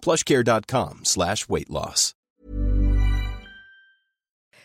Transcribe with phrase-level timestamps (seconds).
[0.00, 2.14] plushcare.com slash weight loss.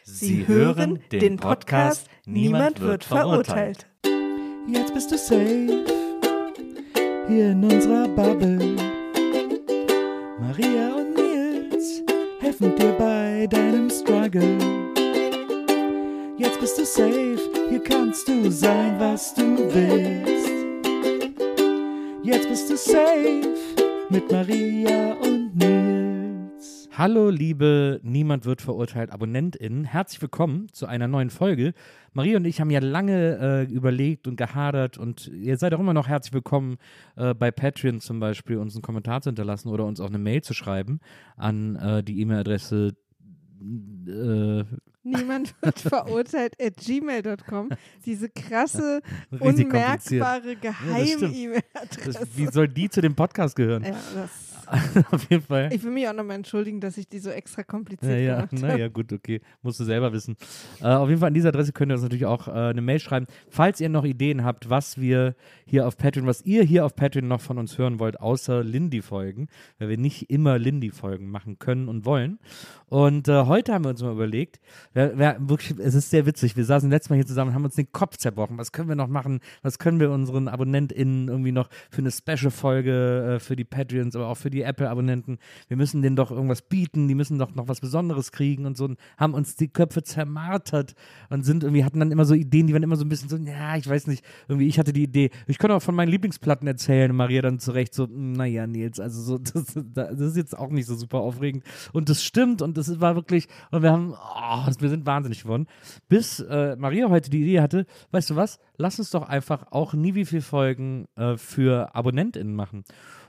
[0.06, 3.88] Sie hören den Podcast Niemand wird verurteilt.
[4.68, 5.86] Jetzt bist du safe
[7.28, 8.76] hier in unserer Bubble.
[10.40, 12.02] Maria und Nils
[12.40, 14.58] helfen dir bei deinem Struggle.
[16.38, 17.40] Jetzt bist du safe,
[17.70, 20.50] hier kannst du sein, was du willst.
[22.24, 23.73] Jetzt bist du safe
[24.14, 26.88] mit Maria und Nils.
[26.96, 29.86] Hallo, liebe Niemand wird verurteilt AbonnentInnen.
[29.86, 31.74] Herzlich willkommen zu einer neuen Folge.
[32.14, 35.96] Maria und ich haben ja lange äh, überlegt und gehadert und ihr seid auch immer
[35.96, 36.78] noch herzlich willkommen,
[37.16, 40.44] äh, bei Patreon zum Beispiel uns einen Kommentar zu hinterlassen oder uns auch eine Mail
[40.44, 41.00] zu schreiben
[41.36, 42.92] an äh, die E-Mail-Adresse
[44.08, 44.64] äh,
[45.04, 47.70] Niemand wird verurteilt at gmail.com.
[48.06, 49.02] Diese krasse,
[49.40, 50.56] unmerkbare.
[50.56, 52.20] Geheim-E-Mail-Adresse.
[52.20, 53.84] das, wie soll die zu dem Podcast gehören?
[53.84, 54.53] ja, das,
[55.12, 55.70] Auf jeden Fall.
[55.74, 58.52] ich will mich auch nochmal entschuldigen, dass ich die so extra kompliziert Ja, ja, gemacht
[58.54, 58.62] habe.
[58.62, 59.42] naja, gut, okay.
[59.62, 60.36] Musst du selber wissen.
[60.82, 63.00] Äh, auf jeden Fall an dieser Adresse könnt ihr uns natürlich auch äh, eine Mail
[63.00, 63.26] schreiben.
[63.50, 67.28] Falls ihr noch Ideen habt, was wir hier auf Patreon, was ihr hier auf Patreon
[67.28, 69.48] noch von uns hören wollt, außer Lindy-Folgen,
[69.80, 72.40] weil wir nicht immer Lindy-Folgen machen können und wollen.
[72.88, 74.60] Und äh, heute haben wir uns mal überlegt,
[74.94, 77.66] wer, wer, wirklich, es ist sehr witzig, wir saßen letztes Mal hier zusammen und haben
[77.66, 78.58] uns den Kopf zerbrochen.
[78.58, 79.40] Was können wir noch machen?
[79.64, 84.28] Was können wir unseren AbonnentInnen irgendwie noch für eine Special-Folge äh, für die Patreons, aber
[84.28, 85.40] auch für die Apple-Abonnenten?
[85.68, 88.86] Wir müssen denen doch irgendwas bieten, die müssen doch noch was Besonderes kriegen und so
[88.86, 90.94] und haben uns die Köpfe zermartert
[91.30, 93.38] und sind irgendwie, hatten dann immer so Ideen, die waren immer so ein bisschen so,
[93.38, 96.68] ja, ich weiß nicht, irgendwie, ich hatte die Idee, ich könnte auch von meinen Lieblingsplatten
[96.68, 100.58] erzählen, und Maria dann zurecht so, "Mm, naja, Nils, also so, das, das ist jetzt
[100.58, 104.14] auch nicht so super aufregend und das stimmt und das war wirklich, und wir haben,
[104.14, 105.68] oh, wir sind wahnsinnig geworden,
[106.10, 109.94] bis äh, Maria heute die Idee hatte, weißt du was, lass uns doch einfach auch
[109.94, 112.84] nie wie viel Folgen äh, für AbonnentInnen machen.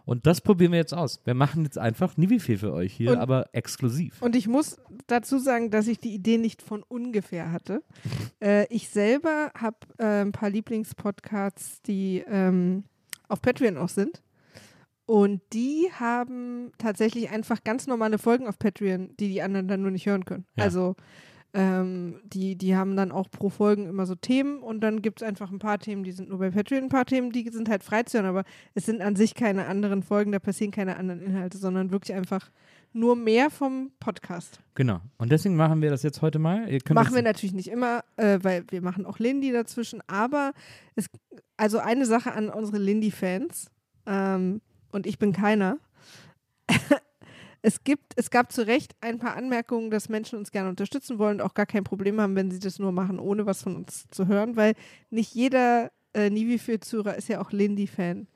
[0.06, 1.20] Und das probieren wir jetzt aus.
[1.24, 4.20] Wir machen jetzt einfach nie wie viel für euch hier, Und- aber exklusiv.
[4.20, 4.76] Und ich muss
[5.06, 7.82] dazu sagen, dass ich die Idee nicht von ungefähr hatte.
[8.40, 12.84] äh, ich selber habe äh, ein paar Lieblingspodcasts, die ähm,
[13.28, 14.22] auf Patreon auch sind.
[15.06, 19.90] Und die haben tatsächlich einfach ganz normale Folgen auf Patreon, die die anderen dann nur
[19.90, 20.46] nicht hören können.
[20.56, 20.64] Ja.
[20.64, 20.96] Also
[21.54, 25.26] ähm, die, die haben dann auch pro Folgen immer so Themen und dann gibt es
[25.26, 27.82] einfach ein paar Themen, die sind nur bei Patreon, ein paar Themen, die sind halt
[27.82, 28.44] frei zu hören, aber
[28.74, 32.50] es sind an sich keine anderen Folgen, da passieren keine anderen Inhalte, sondern wirklich einfach
[32.92, 34.60] nur mehr vom Podcast.
[34.74, 35.00] Genau.
[35.16, 36.68] Und deswegen machen wir das jetzt heute mal.
[36.68, 40.52] Ihr könnt Machen wir natürlich nicht immer, äh, weil wir machen auch Lindy dazwischen, aber
[40.94, 41.06] es,
[41.56, 43.70] also eine Sache an unsere Lindy-Fans,
[44.06, 44.60] ähm,
[44.92, 45.78] und ich bin keiner.
[47.66, 51.40] es gibt, es gab zu Recht ein paar Anmerkungen, dass Menschen uns gerne unterstützen wollen
[51.40, 54.04] und auch gar kein Problem haben, wenn sie das nur machen, ohne was von uns
[54.10, 54.74] zu hören, weil
[55.08, 56.30] nicht jeder äh,
[56.80, 58.28] Zuhörer ist ja auch Lindy-Fan.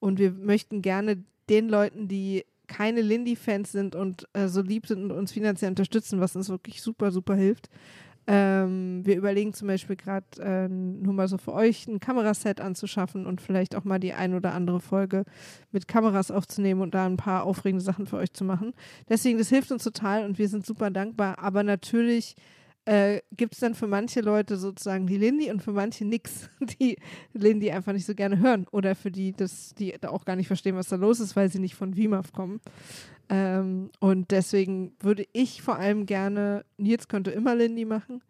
[0.00, 5.04] Und wir möchten gerne den Leuten, die keine Lindy-Fans sind und äh, so lieb sind
[5.04, 7.70] und uns finanziell unterstützen, was uns wirklich super, super hilft.
[8.26, 13.26] Ähm, wir überlegen zum Beispiel gerade äh, nur mal so für euch ein Kameraset anzuschaffen
[13.26, 15.24] und vielleicht auch mal die ein oder andere Folge
[15.72, 18.74] mit Kameras aufzunehmen und da ein paar aufregende Sachen für euch zu machen.
[19.08, 21.40] Deswegen, das hilft uns total und wir sind super dankbar.
[21.40, 22.36] Aber natürlich
[22.84, 26.48] äh, gibt es dann für manche Leute sozusagen die Lindy und für manche nix,
[26.80, 26.96] die
[27.32, 30.76] Lindy einfach nicht so gerne hören oder für die, das, die auch gar nicht verstehen,
[30.76, 32.60] was da los ist, weil sie nicht von VMAF kommen.
[33.32, 38.22] Ähm, und deswegen würde ich vor allem gerne, Nils könnte immer Lindy machen,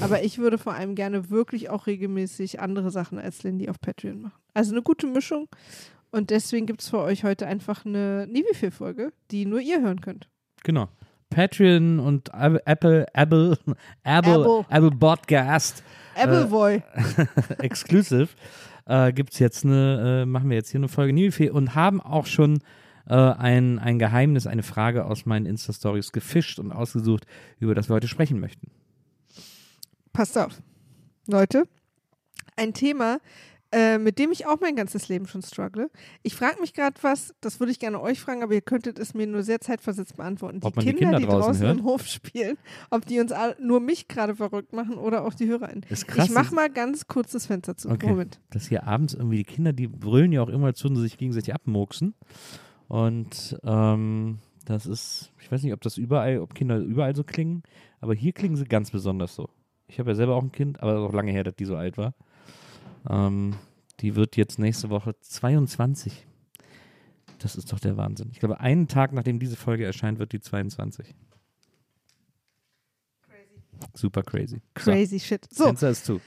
[0.00, 4.20] aber ich würde vor allem gerne wirklich auch regelmäßig andere Sachen als Lindy auf Patreon
[4.20, 4.38] machen.
[4.52, 5.48] Also eine gute Mischung.
[6.10, 9.60] Und deswegen gibt es für euch heute einfach eine Nie wie viel Folge, die nur
[9.60, 10.28] ihr hören könnt.
[10.62, 10.88] Genau.
[11.30, 13.56] Patreon und Apple, Apple, Apple,
[14.02, 14.66] Apple.
[14.68, 15.82] Apple Podcast
[16.16, 16.82] Appleboy.
[17.58, 18.28] Exclusive
[18.86, 22.00] äh, gibt es jetzt eine, äh, machen wir jetzt hier eine Folge viel und haben
[22.00, 22.58] auch schon
[23.06, 27.26] äh, ein, ein Geheimnis, eine Frage aus meinen Insta-Stories gefischt und ausgesucht,
[27.58, 28.70] über das wir heute sprechen möchten.
[30.12, 30.60] Passt auf.
[31.26, 31.64] Leute,
[32.56, 33.18] ein Thema,
[33.72, 35.90] äh, mit dem ich auch mein ganzes Leben schon struggle.
[36.24, 39.14] Ich frage mich gerade was, das würde ich gerne euch fragen, aber ihr könntet es
[39.14, 40.58] mir nur sehr zeitversetzt beantworten.
[40.62, 42.58] Ob die man die Kinder, Kinder die draußen draußen im Hof spielen,
[42.90, 45.86] ob die uns all, nur mich gerade verrückt machen oder auch die HörerInnen.
[45.88, 47.90] Ist krass, ich mach ist- mal ganz kurz das Fenster zu.
[47.90, 48.08] Okay.
[48.08, 48.40] Moment.
[48.50, 51.54] Dass hier abends irgendwie die Kinder, die brüllen ja auch immer zu und sich gegenseitig
[51.54, 52.14] abmurksen.
[52.90, 57.62] Und ähm, das ist, ich weiß nicht, ob das überall, ob Kinder überall so klingen,
[58.00, 59.48] aber hier klingen sie ganz besonders so.
[59.86, 61.96] Ich habe ja selber auch ein Kind, aber auch lange her, dass die so alt
[61.96, 62.14] war.
[63.08, 63.54] Ähm,
[64.00, 66.26] die wird jetzt nächste Woche 22.
[67.38, 68.30] Das ist doch der Wahnsinn.
[68.32, 71.14] Ich glaube, einen Tag nachdem diese Folge erscheint, wird die 22.
[73.94, 74.60] Super crazy.
[74.74, 75.46] Crazy shit.
[75.48, 76.20] So, So, Fenster ist zu.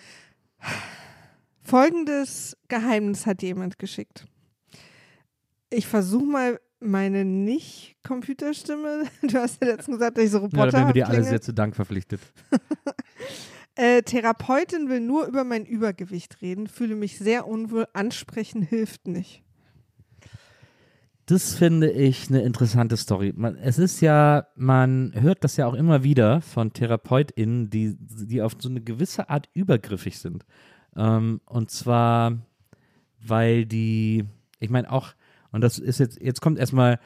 [1.62, 4.25] folgendes Geheimnis hat jemand geschickt.
[5.74, 9.06] Ich versuche mal meine nicht-Computerstimme.
[9.22, 11.24] Du hast ja letztens gesagt, dass ich so Ja, da Roboter werden wir dir alle
[11.24, 12.22] sehr zu Dank verpflichtet.
[13.75, 19.42] Äh, Therapeutin will nur über mein Übergewicht reden, fühle mich sehr unwohl, ansprechen hilft nicht.
[21.25, 23.34] Das finde ich eine interessante Story.
[23.36, 28.44] Man, es ist ja, man hört das ja auch immer wieder von TherapeutInnen, die, die
[28.44, 30.46] auf so eine gewisse Art übergriffig sind.
[30.96, 32.38] Ähm, und zwar,
[33.25, 34.25] weil die,
[34.60, 35.16] ich meine auch,
[35.54, 37.00] und das ist jetzt, jetzt kommt erstmal,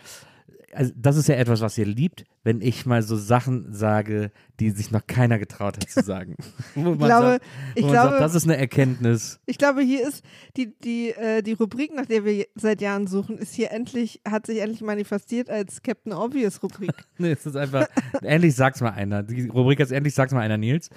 [0.74, 4.70] also das ist ja etwas, was ihr liebt, wenn ich mal so Sachen sage, die
[4.70, 6.36] sich noch keiner getraut hat zu sagen.
[6.76, 7.46] Man glaube- sagt,
[7.76, 9.40] ich glaube- sagt, das ist eine Erkenntnis.
[9.46, 10.24] Ich glaube, hier ist
[10.56, 14.46] die, die, äh, die Rubrik, nach der wir seit Jahren suchen, ist hier endlich, hat
[14.46, 16.92] sich endlich manifestiert als Captain Obvious Rubrik.
[17.18, 17.88] Nee, es ist einfach,
[18.22, 19.24] endlich sagt's mal einer.
[19.24, 20.90] Die Rubrik ist endlich sag's mal einer, Nils.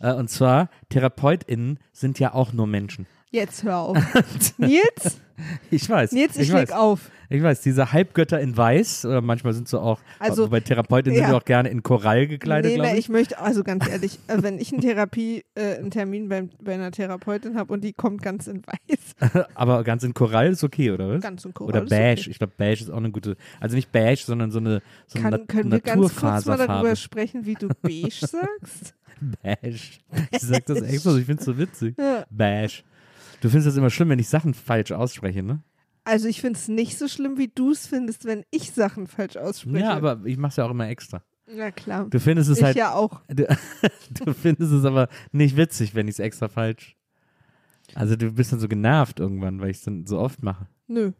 [0.00, 3.06] Äh, und zwar, TherapeutInnen sind ja auch nur Menschen.
[3.30, 3.98] Jetzt hör auf.
[4.58, 5.20] Nils,
[5.70, 6.12] Ich weiß.
[6.12, 6.72] Nils, ich, ich leg weiß.
[6.72, 7.10] auf.
[7.30, 11.24] Ich weiß, diese Halbgötter in Weiß, oder manchmal sind sie auch, Also, wobei TherapeutInnen sind
[11.24, 11.32] ja.
[11.32, 12.98] ja auch gerne in Korall gekleidet, nee, ich.
[13.00, 16.72] ich möchte, also ganz ehrlich, äh, wenn ich eine Therapie, äh, einen Termin beim, bei
[16.72, 20.90] einer Therapeutin habe und die kommt ganz in weiß, Aber ganz in Korall ist okay,
[20.90, 21.20] oder was?
[21.20, 22.22] ganz in Korall, oder beige.
[22.22, 22.30] okay.
[22.30, 25.22] Ich glaube, beige ist auch eine gute, also nicht beige, sondern so eine, so eine
[25.30, 28.94] Kann, Nat können wir ganz kurz mal darüber sprechen, wie du beige sagst?
[29.42, 29.98] Beige.
[30.30, 31.94] Ich sag das extra, ich finde es so witzig.
[31.98, 32.24] Ja.
[32.30, 32.84] Beige.
[33.40, 35.62] Du findest das immer schlimm, wenn ich Sachen falsch ausspreche, ne?
[36.04, 39.36] Also ich finde es nicht so schlimm, wie du es findest, wenn ich Sachen falsch
[39.36, 39.84] ausspreche.
[39.84, 41.22] Ja, aber ich mache es ja auch immer extra.
[41.54, 42.06] Ja, klar.
[42.08, 43.20] Du findest es ich halt, ja auch.
[43.28, 43.46] du,
[44.24, 46.96] du findest es aber nicht witzig, wenn ich es extra falsch.
[47.94, 50.66] Also du bist dann so genervt irgendwann, weil ich es dann so oft mache.
[50.86, 51.12] Nö.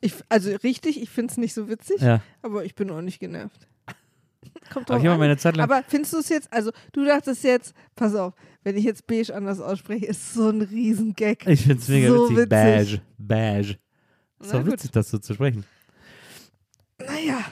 [0.00, 2.20] Ich, also richtig, ich finde es nicht so witzig, Ja.
[2.42, 3.68] aber ich bin auch nicht genervt.
[4.72, 5.60] Kommt Aber drauf habe an.
[5.60, 8.34] Aber findest du es jetzt, also du dachtest jetzt, pass auf,
[8.64, 11.46] wenn ich jetzt beige anders ausspreche, ist so ein Riesengag.
[11.46, 12.36] ich finde es mega so witzig.
[12.36, 12.48] witzig.
[12.48, 13.00] Beige.
[13.18, 13.70] Beige.
[13.70, 13.78] Ist
[14.40, 14.72] Na doch gut.
[14.72, 15.64] witzig, das so zu sprechen.
[16.98, 17.44] Naja.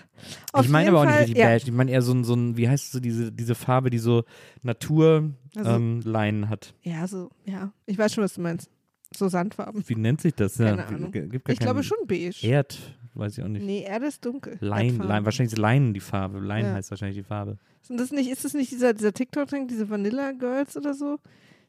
[0.52, 1.64] auf ich meine aber auch nicht Fall, richtig ja, beige.
[1.64, 3.98] Ich meine eher so ein, so ein, wie heißt es so, diese, diese Farbe, die
[3.98, 4.25] so
[4.62, 6.75] Naturleinen Also- ähm, hat.
[6.82, 7.72] Ja, so, ja.
[7.86, 8.70] Ich weiß schon, was du meinst.
[9.16, 9.82] So Sandfarben.
[9.88, 10.56] Wie nennt sich das?
[10.58, 11.10] Keine ja, Ahnung.
[11.10, 12.36] Gibt gar Ich glaube schon beige.
[12.43, 12.78] Erd,
[13.14, 13.64] weiß ich auch nicht.
[13.64, 14.56] Nee, Erde ist dunkel.
[14.60, 14.98] Lein.
[14.98, 16.38] Lein, wahrscheinlich ist Leinen die Farbe.
[16.38, 16.72] Lein Ja.
[16.74, 17.58] heißt wahrscheinlich die Farbe.
[17.82, 21.18] Sind das nicht, ist das nicht dieser, dieser TikTok-Trend, diese Vanilla Girls oder so?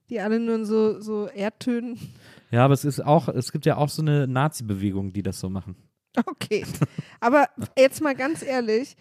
[0.09, 1.97] Die alle nur in so, so Erdtönen.
[2.51, 5.49] Ja, aber es ist auch, es gibt ja auch so eine Nazi-Bewegung, die das so
[5.49, 5.75] machen.
[6.25, 6.65] Okay.
[7.21, 7.47] Aber
[7.77, 8.97] jetzt mal ganz ehrlich,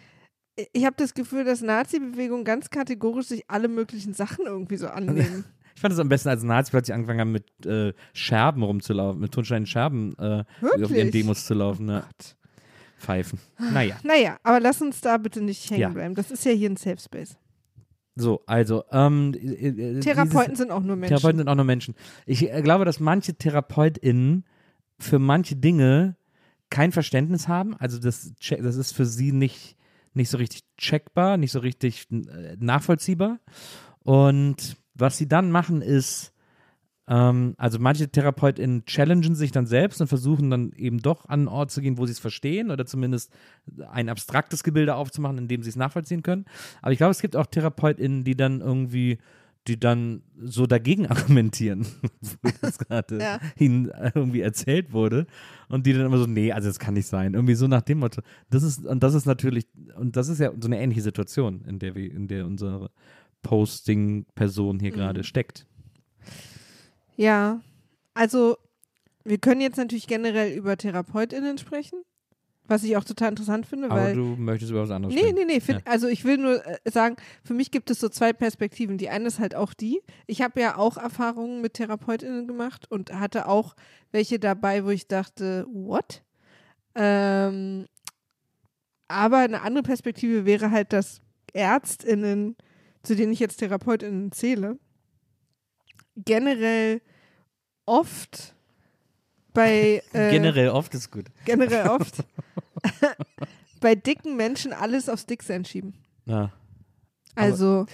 [0.73, 5.43] ich habe das Gefühl, dass Nazi-Bewegungen ganz kategorisch sich alle möglichen Sachen irgendwie so annehmen.
[5.75, 9.31] Ich fand es am besten, als Nazis plötzlich angefangen haben, mit äh, Scherben rumzulaufen, mit
[9.31, 10.43] tonsteinen Scherben äh,
[10.83, 11.11] auf ihren?
[11.11, 11.85] Demos zu laufen.
[11.85, 12.03] Ne?
[12.05, 12.35] Gott.
[12.97, 13.39] Pfeifen.
[13.57, 13.95] Naja.
[14.03, 15.89] Naja, aber lass uns da bitte nicht hängen Ja.
[15.89, 16.13] bleiben.
[16.15, 17.35] Das ist ja hier ein Safe Space.
[18.15, 21.15] So, also, ähm, äh, äh, Therapeuten dieses, sind auch nur Menschen.
[21.15, 21.95] Therapeuten sind auch nur Menschen.
[22.25, 24.43] Ich äh, glaube, dass manche TherapeutInnen
[24.99, 26.15] für manche Dinge
[26.69, 27.75] kein Verständnis haben.
[27.77, 29.77] Also das, das ist für sie nicht,
[30.13, 33.39] nicht so richtig checkbar, nicht so richtig äh, nachvollziehbar.
[34.03, 36.33] Und was sie dann machen ist,
[37.07, 41.47] ähm, also manche TherapeutInnen challengen sich dann selbst und versuchen dann eben doch an einen
[41.49, 43.33] Ort zu gehen, wo sie es verstehen oder zumindest
[43.89, 46.45] ein abstraktes Gebilde aufzumachen, in dem sie es nachvollziehen können.
[46.81, 49.17] Aber ich glaube, es gibt auch TherapeutInnen, die dann irgendwie,
[49.67, 51.85] die dann so dagegen argumentieren,
[52.43, 53.39] wo das gerade Ja.
[53.57, 55.25] ihnen irgendwie erzählt wurde
[55.69, 57.33] und die dann immer so, nee, also das kann nicht sein.
[57.33, 58.21] Irgendwie so nach dem Motto.
[58.51, 59.65] Das ist, und das ist natürlich,
[59.97, 62.91] und das ist ja so eine ähnliche Situation, in der wir, in der unsere
[63.43, 65.65] Posting-Person hier gerade steckt.
[67.15, 67.61] Ja,
[68.13, 68.57] also
[69.23, 72.01] wir können jetzt natürlich generell über TherapeutInnen sprechen,
[72.65, 74.15] was ich auch total interessant finde, Aber weil.
[74.15, 75.35] du möchtest über was anderes Nee, sprechen.
[75.35, 75.59] nee, nee.
[75.59, 78.97] Find, Also ich will nur äh, sagen, für mich gibt es so zwei Perspektiven.
[78.97, 80.01] Die eine ist halt auch die.
[80.25, 83.75] Ich habe ja auch Erfahrungen mit TherapeutInnen gemacht und hatte auch
[84.11, 86.23] welche dabei, wo ich dachte, what?
[86.95, 87.85] Ähm,
[89.07, 91.21] aber eine andere Perspektive wäre halt, dass
[91.53, 92.55] ÄrztInnen,
[93.03, 94.77] zu denen ich jetzt TherapeutInnen zähle,
[96.15, 97.01] generell
[97.85, 98.53] oft
[99.53, 101.25] bei äh, Generell oft ist gut.
[101.45, 102.23] generell oft
[103.81, 105.93] bei dicken Menschen alles aufs Dicksein schieben.
[106.25, 106.51] Ja.
[107.35, 107.85] Also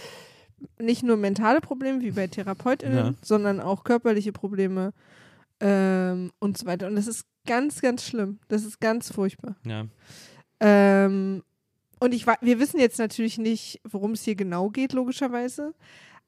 [0.80, 3.14] nicht nur mentale Probleme wie bei TherapeutInnen, Ja.
[3.22, 4.94] sondern auch körperliche Probleme
[5.60, 6.88] ähm, und so weiter.
[6.88, 8.40] Und das ist ganz, ganz schlimm.
[8.48, 9.56] Das ist ganz furchtbar.
[9.66, 9.86] ja.
[10.60, 11.44] Ähm,
[12.00, 15.74] und ich wir wissen jetzt natürlich nicht, worum es hier genau geht, logischerweise.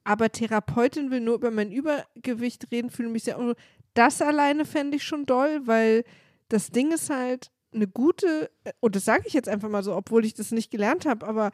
[0.03, 3.55] Aber Therapeutin will nur über mein Übergewicht reden, fühle mich sehr unwohl.
[3.93, 6.03] Das alleine fände ich schon doll, weil
[6.47, 8.49] das Ding ist halt eine gute,
[8.79, 11.51] und das sage ich jetzt einfach mal so, obwohl ich das nicht gelernt habe, aber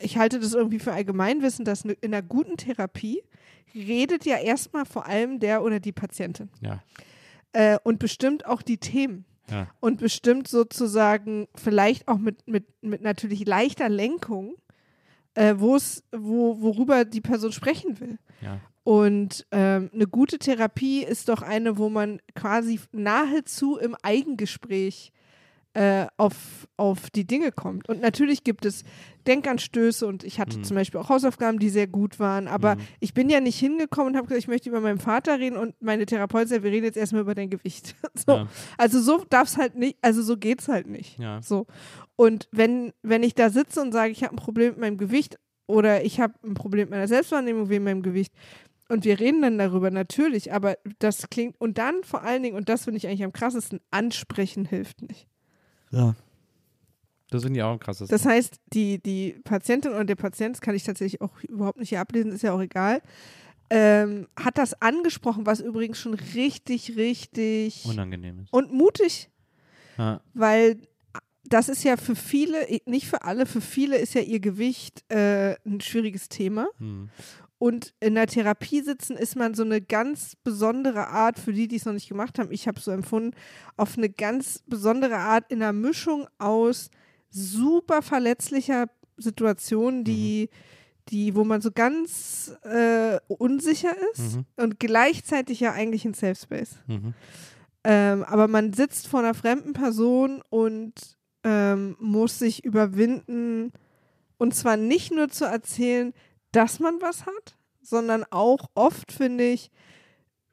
[0.00, 3.22] ich halte das irgendwie für Allgemeinwissen, dass ne- in einer guten Therapie
[3.74, 6.82] redet ja erstmal vor allem der oder die Patientin Ja.
[7.52, 9.68] äh, und bestimmt auch die Themen Ja.
[9.80, 14.54] und bestimmt sozusagen vielleicht auch mit, mit, mit natürlich leichter Lenkung,
[15.34, 18.18] äh, wo es, wo, worüber die Person sprechen will.
[18.40, 18.60] Ja.
[18.82, 25.12] Und ähm, eine gute Therapie ist doch eine, wo man quasi nahezu im Eigengespräch
[25.74, 27.88] äh, auf, auf die Dinge kommt.
[27.88, 28.82] Und natürlich gibt es
[29.26, 30.64] Denkanstöße und ich hatte Mhm.
[30.64, 32.80] zum Beispiel auch Hausaufgaben, die sehr gut waren, aber Mhm.
[32.98, 35.74] ich bin ja nicht hingekommen und habe gesagt, ich möchte über meinen Vater reden und
[35.80, 37.94] meine Therapeutin sagt, wir reden jetzt erstmal über dein Gewicht.
[38.14, 38.32] so.
[38.32, 38.48] Ja.
[38.78, 41.18] Also so darf es halt nicht, also so geht's halt nicht.
[41.18, 41.40] Ja.
[41.42, 41.66] So.
[42.16, 45.36] Und wenn, wenn ich da sitze und sage, ich habe ein Problem mit meinem Gewicht
[45.68, 48.32] oder ich habe ein Problem mit meiner Selbstwahrnehmung wegen meinem Gewicht
[48.88, 52.68] und wir reden dann darüber, natürlich, aber das klingt, und dann vor allen Dingen, und
[52.68, 55.28] das finde ich eigentlich am krassesten, ansprechen hilft nicht.
[55.90, 56.14] Ja.
[57.30, 58.08] Das finde ich auch ein krasses.
[58.08, 61.90] Das heißt, die, die Patientin oder der Patient, das kann ich tatsächlich auch überhaupt nicht
[61.90, 63.02] hier ablesen, ist ja auch egal,
[63.70, 68.52] ähm, hat das angesprochen, was übrigens schon richtig, richtig unangenehm ist.
[68.52, 69.30] und mutig
[69.96, 70.20] Ja.
[70.34, 70.80] weil
[71.44, 72.56] das ist ja für viele,
[72.86, 76.68] nicht für alle, für viele ist ja ihr Gewicht äh, ein schwieriges Thema.
[76.78, 77.10] Hm.
[77.60, 81.76] Und in der Therapie sitzen ist man so eine ganz besondere Art, für die, die
[81.76, 83.36] es noch nicht gemacht haben, ich habe es so empfunden,
[83.76, 86.88] auf eine ganz besondere Art in einer Mischung aus
[87.28, 88.86] super verletzlicher
[89.18, 90.48] Situation, die,
[91.10, 94.46] die, wo man so ganz äh, unsicher ist Mhm.
[94.56, 96.76] und gleichzeitig ja eigentlich ein Safe Space.
[96.86, 97.12] Mhm.
[97.84, 100.94] Ähm, aber man sitzt vor einer fremden Person und
[101.44, 103.72] ähm, muss sich überwinden.
[104.38, 106.14] Und zwar nicht nur zu erzählen,
[106.52, 109.70] dass man was hat, sondern auch oft, finde ich,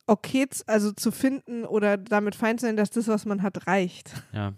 [0.05, 4.11] okay, also zu finden oder damit fein zu sein, dass das, was man hat, reicht,
[4.31, 4.53] Ja.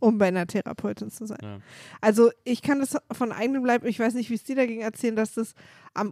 [0.00, 1.38] um bei einer Therapeutin zu sein.
[1.42, 1.58] Ja.
[2.00, 5.16] Also ich kann das von eigenem Leib, ich weiß nicht, wie es dir dagegen erzählen,
[5.16, 5.54] dass das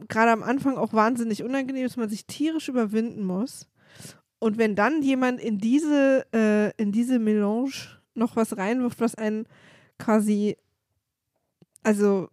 [0.09, 3.69] gerade am Anfang auch wahnsinnig unangenehm ist, man sich tierisch überwinden muss.
[4.39, 7.73] Und wenn dann jemand in diese, äh, in diese Melange
[8.15, 9.47] noch was reinwirft, was einen
[9.99, 10.57] quasi,
[11.83, 12.31] also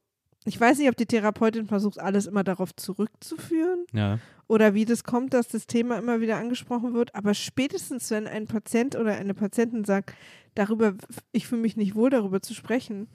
[0.48, 4.20] ich weiß nicht, ob die Therapeutin versucht, alles immer darauf zurückzuführen Ja.
[4.48, 7.14] oder wie das kommt, dass das Thema immer wieder angesprochen wird.
[7.16, 10.14] Aber spätestens, wenn ein Patient oder eine Patientin sagt,
[10.56, 10.94] darüber,
[11.32, 13.08] ich fühle mich nicht wohl, darüber zu sprechen,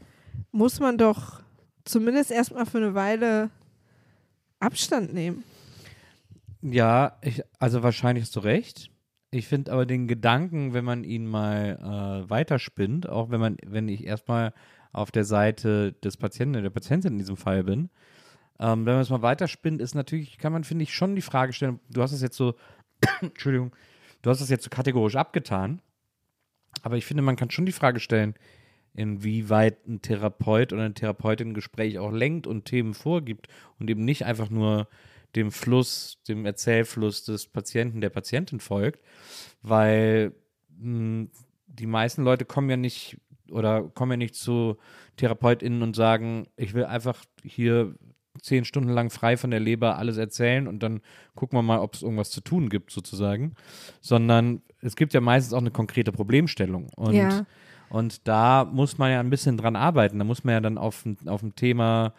[0.51, 1.43] muss man doch
[1.85, 3.51] zumindest erstmal für eine Weile
[4.61, 5.43] Abstand nehmen.
[6.63, 8.91] Ja, ich, also wahrscheinlich hast du recht.
[9.31, 11.79] Ich finde aber den Gedanken, wenn man ihn mal
[12.27, 14.53] äh, weiterspinnt, auch wenn man, wenn ich erstmal
[14.93, 17.91] auf der Seite des Patienten der Patientin in diesem Fall bin,
[18.59, 21.53] ähm, wenn man es mal weiterspinnt, ist natürlich, kann man, finde ich, schon die Frage
[21.53, 22.55] stellen, du hast das jetzt so,
[23.21, 23.75] Entschuldigung,
[24.23, 25.81] du hast das jetzt so kategorisch abgetan,
[26.83, 28.35] aber ich finde, man kann schon die Frage stellen,
[28.95, 34.05] inwieweit ein Therapeut oder eine Therapeutin ein Gespräch auch lenkt und Themen vorgibt und eben
[34.05, 34.87] nicht einfach nur
[35.35, 39.03] dem Fluss, dem Erzählfluss des Patienten, der Patientin folgt,
[39.63, 40.35] weil
[40.79, 41.29] mh,
[41.67, 43.17] die meisten Leute kommen ja nicht
[43.53, 44.77] oder kommen ja nicht zu
[45.17, 47.95] TherapeutInnen und sagen, ich will einfach hier
[48.41, 51.03] zehn Stunden lang frei von der Leber alles erzählen und dann
[51.35, 53.55] gucken wir mal, ob es irgendwas zu tun gibt, sozusagen.
[54.01, 56.89] Sondern es gibt ja meistens auch eine konkrete Problemstellung.
[56.97, 57.45] Und Ja.
[57.91, 60.19] und da muss man ja ein bisschen dran arbeiten.
[60.19, 62.15] Da muss man ja dann auf auf ein Thema,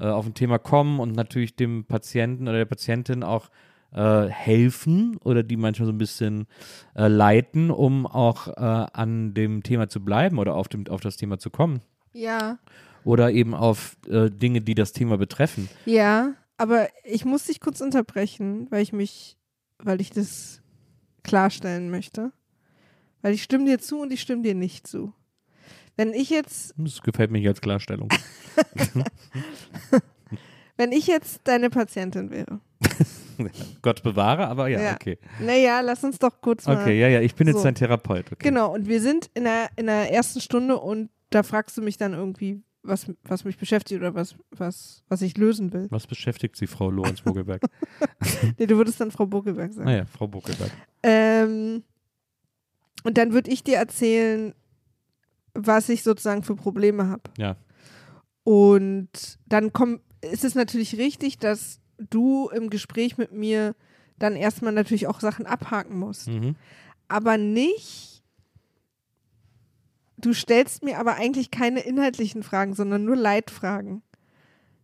[0.00, 3.50] äh, auf ein Thema kommen und natürlich dem Patienten oder der Patientin auch
[3.92, 6.46] äh, helfen oder die manchmal so ein bisschen
[6.94, 11.16] äh, leiten, um auch äh, an dem Thema zu bleiben oder auf, dem, auf das
[11.16, 11.80] Thema zu kommen.
[12.12, 12.58] Ja.
[13.04, 15.68] Oder eben auf äh, Dinge, die das Thema betreffen.
[15.86, 19.36] Ja, aber ich muss dich kurz unterbrechen, weil ich mich,
[19.78, 20.60] weil ich das
[21.22, 22.32] klarstellen möchte.
[23.22, 25.12] Weil ich stimme dir zu und ich stimme dir nicht zu.
[25.96, 27.60] Wenn ich jetzt, Das gefällt mir als
[30.76, 32.60] wenn ich jetzt deine Patientin wäre
[33.82, 34.94] Gott bewahre, aber ja, Ja.
[34.94, 35.18] okay.
[35.40, 36.80] Naja, lass uns doch kurz mal.
[36.80, 37.64] Okay, ja, ja, ich bin jetzt So.
[37.64, 38.26] dein Therapeut.
[38.32, 38.36] Okay.
[38.48, 41.96] Genau, und wir sind in der, in der ersten Stunde und da fragst du mich
[41.96, 45.86] dann irgendwie, was, was mich beschäftigt oder was, was, was ich lösen will.
[45.90, 47.62] Was beschäftigt Sie, Frau Lorenz Vogelberg?
[48.58, 49.86] Nee, du würdest dann Frau Buckelberg sagen.
[49.86, 50.70] naja, Frau Vogelberg.
[51.02, 51.82] Ähm,
[53.04, 54.54] und dann würde ich dir erzählen,
[55.54, 57.22] was ich sozusagen für Probleme habe.
[57.36, 57.56] Ja.
[58.44, 63.74] Und dann komm, ist es natürlich richtig, dass du im Gespräch mit mir
[64.18, 66.28] dann erstmal natürlich auch Sachen abhaken musst.
[66.28, 66.56] Mhm.
[67.08, 68.22] Aber nicht,
[70.16, 74.02] du stellst mir aber eigentlich keine inhaltlichen Fragen, sondern nur Leitfragen.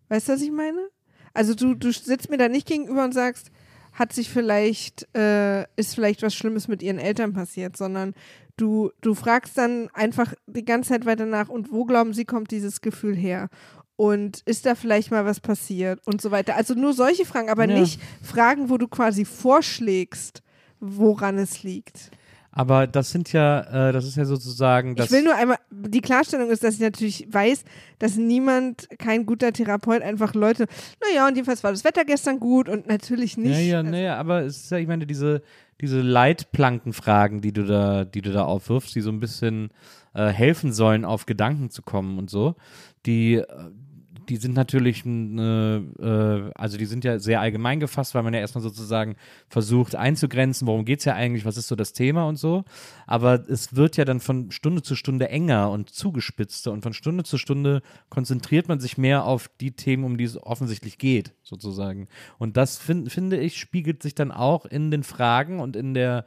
[0.09, 0.89] Weißt du, was ich meine?
[1.33, 3.51] Also du, du sitzt mir da nicht gegenüber und sagst,
[3.93, 8.15] hat sich vielleicht, äh, ist vielleicht was Schlimmes mit ihren Eltern passiert, sondern
[8.57, 12.51] du, du fragst dann einfach die ganze Zeit weiter nach und wo glauben sie, kommt
[12.51, 13.49] dieses Gefühl her?
[13.97, 16.57] Und ist da vielleicht mal was passiert und so weiter.
[16.57, 17.79] Also nur solche Fragen, aber Ja.
[17.79, 20.43] nicht Fragen, wo du quasi vorschlägst,
[20.81, 22.11] woran es liegt.
[22.57, 25.07] Aber das sind ja, äh, das ist ja sozusagen das.
[25.07, 27.65] ich will nur einmal, die Klarstellung ist, dass ich natürlich weiß,
[27.99, 30.67] dass niemand, kein guter Therapeut einfach Leute,
[31.05, 33.51] naja, und jedenfalls war das Wetter gestern gut und natürlich nicht.
[33.51, 35.43] Ja, ja, Also, naja, aber es ist ja, ich meine, diese,
[35.81, 39.71] diese Leitplankenfragen, die du da, die du da aufwirfst, die so ein bisschen
[40.15, 42.55] äh, helfen sollen, auf Gedanken zu kommen und so,
[43.05, 43.47] die, äh,
[44.29, 48.41] die sind natürlich, eine, äh, also die sind ja sehr allgemein gefasst, weil man ja
[48.41, 49.17] erstmal sozusagen
[49.49, 52.65] versucht einzugrenzen, worum geht es ja eigentlich, was ist so das Thema und so.
[53.07, 57.25] Aber es wird ja dann von Stunde zu Stunde enger und zugespitzter und von Stunde
[57.25, 62.09] zu Stunde konzentriert man sich mehr auf die Themen, um die es offensichtlich geht, sozusagen.
[62.39, 66.25] Und das fin finde ich, spiegelt sich dann auch in den Fragen und in der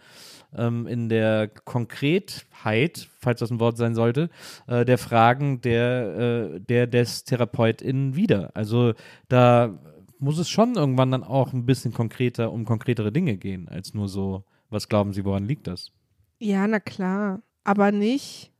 [0.55, 4.29] ähm, in der Konkretheit, falls das ein Wort sein sollte,
[4.67, 8.51] äh, der Fragen der, äh, der des TherapeutInnen wieder.
[8.53, 8.93] Also
[9.27, 9.77] da
[10.17, 14.07] muss es schon irgendwann dann auch ein bisschen konkreter um konkretere Dinge gehen, als nur
[14.07, 15.91] so, was glauben Sie, woran liegt das?
[16.39, 17.41] Ja, na klar.
[17.65, 18.53] Aber nicht.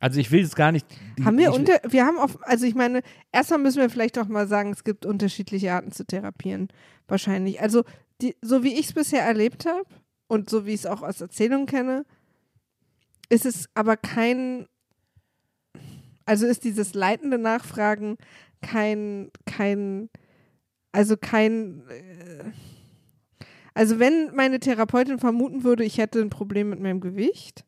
[0.00, 0.84] Also ich will jetzt gar nicht.
[1.24, 4.48] Haben wir unter, wir haben auf, also ich meine, erstmal müssen wir vielleicht doch mal
[4.48, 6.68] sagen, es gibt unterschiedliche Arten zu therapieren.
[7.06, 7.60] Wahrscheinlich.
[7.60, 7.84] Also,
[8.20, 9.86] die, so wie ich es bisher erlebt habe
[10.26, 12.04] und so wie ich es auch aus Erzählungen kenne,
[13.28, 14.66] ist es aber kein,
[16.24, 18.16] also ist dieses leitende Nachfragen
[18.62, 20.08] kein, kein,
[20.92, 22.44] also kein, äh,
[23.74, 27.64] also wenn meine Therapeutin vermuten würde, ich hätte ein Problem mit meinem Gewicht,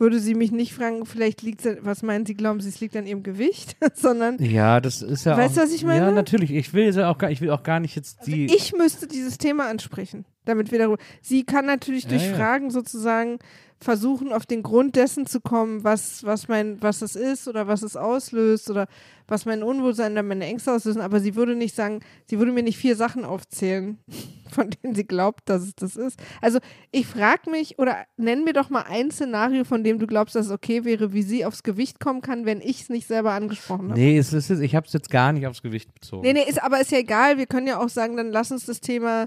[0.00, 2.96] würde sie mich nicht fragen, vielleicht liegt es, was meinen Sie, glauben Sie, es liegt
[2.96, 6.06] an Ihrem Gewicht, sondern ja, das ist ja Weißt du, was ich meine?
[6.06, 6.50] Ja, natürlich.
[6.50, 8.44] Ich will ja auch gar, ich will auch gar nicht jetzt die.
[8.44, 10.96] Also ich müsste dieses Thema ansprechen, damit wir darüber.
[11.20, 12.34] Sie kann natürlich Ja, durch ja.
[12.34, 13.38] Fragen sozusagen
[13.82, 17.82] versuchen, auf den Grund dessen zu kommen, was, was mein, was es ist oder was
[17.82, 18.86] es auslöst oder
[19.26, 22.62] was mein Unwohlsein oder meine Ängste auslösen, aber sie würde nicht sagen, sie würde mir
[22.62, 23.98] nicht vier Sachen aufzählen,
[24.50, 26.20] von denen sie glaubt, dass es das ist.
[26.42, 26.58] Also
[26.90, 30.46] ich frage mich oder nenn mir doch mal ein Szenario, von dem du glaubst, dass
[30.46, 33.90] es okay wäre, wie sie aufs Gewicht kommen kann, wenn ich es nicht selber angesprochen
[33.90, 34.00] habe.
[34.00, 36.22] nee, es ist, ich habe es jetzt gar nicht aufs Gewicht bezogen.
[36.22, 37.38] Nee, nee, ist, aber ist ja egal.
[37.38, 39.26] Wir können ja auch sagen, dann lass uns das Thema,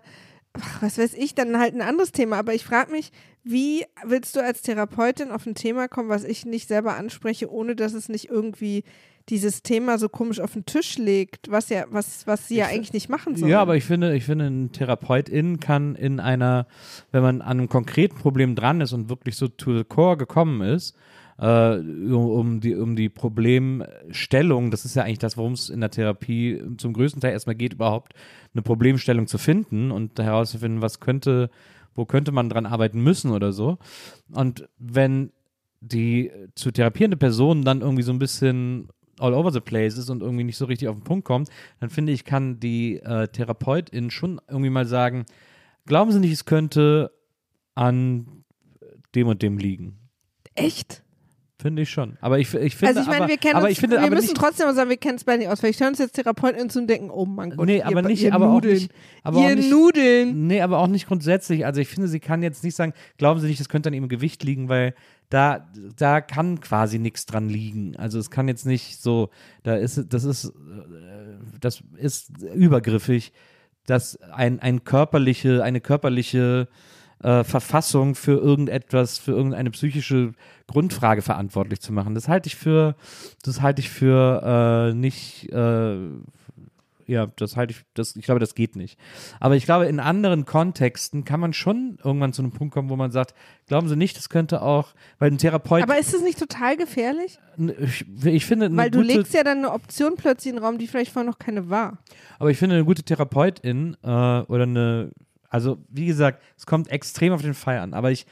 [0.82, 2.38] was weiß ich, dann halt ein anderes Thema.
[2.38, 3.12] Aber ich frage mich,
[3.44, 7.76] wie willst du als Therapeutin auf ein Thema kommen, was ich nicht selber anspreche, ohne
[7.76, 8.84] dass es nicht irgendwie
[9.30, 12.94] dieses Thema so komisch auf den Tisch legt, was ja, was, was sie ja eigentlich
[12.94, 13.50] nicht machen soll.
[13.50, 16.68] Ja, aber ich finde, ich finde, ein Therapeutin kann in einer,
[17.12, 20.62] wenn man an einem konkreten Problem dran ist und wirklich so to the core gekommen
[20.62, 20.96] ist,
[21.38, 25.92] äh, um die, um die Problemstellung, das ist ja eigentlich das, worum es in der
[25.92, 28.14] Therapie zum größten Teil erstmal geht, überhaupt
[28.54, 31.50] eine Problemstellung zu finden und herauszufinden, was könnte,
[31.96, 33.78] wo könnte man dran arbeiten müssen oder so.
[34.32, 35.32] Und wenn
[35.82, 38.88] die zu therapierende Person dann irgendwie so ein bisschen
[39.20, 41.90] all over the place ist und irgendwie nicht so richtig auf den Punkt kommt, dann
[41.90, 45.26] finde ich, kann die äh, Therapeutin schon irgendwie mal sagen,
[45.86, 47.12] glauben Sie nicht, es könnte
[47.76, 48.44] an
[49.16, 50.00] dem und dem liegen.
[50.56, 51.04] Echt?
[51.60, 52.18] Finde ich schon.
[52.20, 54.04] Aber ich, ich finde, Also ich meine, aber, wir kennen aber uns, ich finde, wir
[54.04, 55.60] aber müssen nicht, trotzdem mal sagen, wir kennen es beide nicht aus.
[55.60, 58.24] Vielleicht hören uns jetzt Therapeutinnen zu und denken, oh mein Gott, nee, ihr, aber nicht,
[58.24, 60.48] ihr aber auch Nudeln, nicht, aber auch ihr nicht, Nudeln.
[60.48, 61.66] Nee, aber auch nicht grundsätzlich.
[61.66, 64.10] Also ich finde, sie kann jetzt nicht sagen, glauben Sie nicht, das könnte an ihrem
[64.10, 64.96] Gewicht liegen, weil
[65.30, 67.96] da, da kann quasi nichts dran liegen.
[67.98, 69.30] Also es kann jetzt nicht so,
[69.62, 70.52] da ist, das ist, äh,
[71.62, 73.32] das ist übergriffig,
[73.86, 76.68] dass ein, ein körperliche, eine körperliche
[77.24, 80.34] äh, Verfassung für irgendetwas, für irgendeine psychische
[80.68, 82.16] Grundfrage verantwortlich zu machen.
[82.16, 82.96] Das halte ich für,
[83.44, 85.98] das halte ich für äh, nicht, äh,
[87.06, 88.98] ja, das halte ich, das, ich glaube, das geht nicht.
[89.40, 92.96] Aber ich glaube, in anderen Kontexten kann man schon irgendwann zu einem Punkt kommen, wo
[92.96, 93.34] man sagt,
[93.68, 95.84] glauben Sie nicht, das könnte auch, weil ein Therapeut.
[95.84, 97.40] Aber ist das nicht total gefährlich?
[97.80, 100.88] ich, ich finde, Weil du legst ja dann eine Option plötzlich in den Raum, die
[100.88, 102.00] vielleicht vorher noch keine war.
[102.40, 105.12] aber ich finde eine gute Therapeutin äh, oder eine,
[105.54, 108.26] also wie gesagt, es kommt extrem auf den Fall an, aber ich,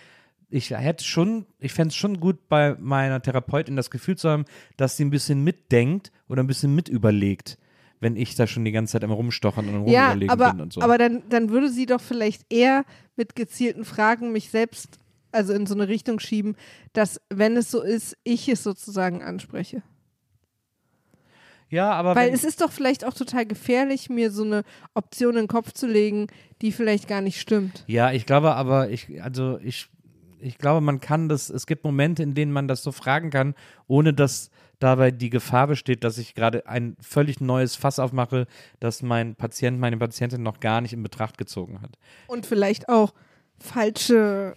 [0.49, 4.45] ich hätte schon, ich fände es schon gut bei meiner Therapeutin das Gefühl zu haben,
[4.75, 7.59] dass sie ein bisschen mitdenkt oder ein bisschen mitüberlegt,
[7.99, 10.73] wenn ich da schon die ganze Zeit immer rumstochern und Ja, rumüberlegen aber, bin und
[10.73, 10.81] so.
[10.81, 14.97] aber dann, dann würde sie doch vielleicht eher mit gezielten Fragen mich selbst
[15.31, 16.55] also in so eine Richtung schieben,
[16.93, 19.83] dass, wenn es so ist, ich es sozusagen anspreche.
[21.71, 25.43] Ja, aber Weil es ist doch vielleicht auch total gefährlich, mir so eine Option in
[25.43, 26.27] den Kopf zu legen,
[26.61, 27.85] die vielleicht gar nicht stimmt.
[27.87, 29.87] Ja, ich glaube aber, ich, also ich,
[30.39, 33.55] ich glaube, man kann das, es gibt Momente, in denen man das so fragen kann,
[33.87, 38.47] ohne dass dabei die Gefahr besteht, dass ich gerade ein völlig neues Fass aufmache,
[38.81, 41.97] das mein Patient, meine Patientin noch gar nicht in Betracht gezogen hat.
[42.27, 43.13] Und vielleicht auch
[43.59, 44.55] falsche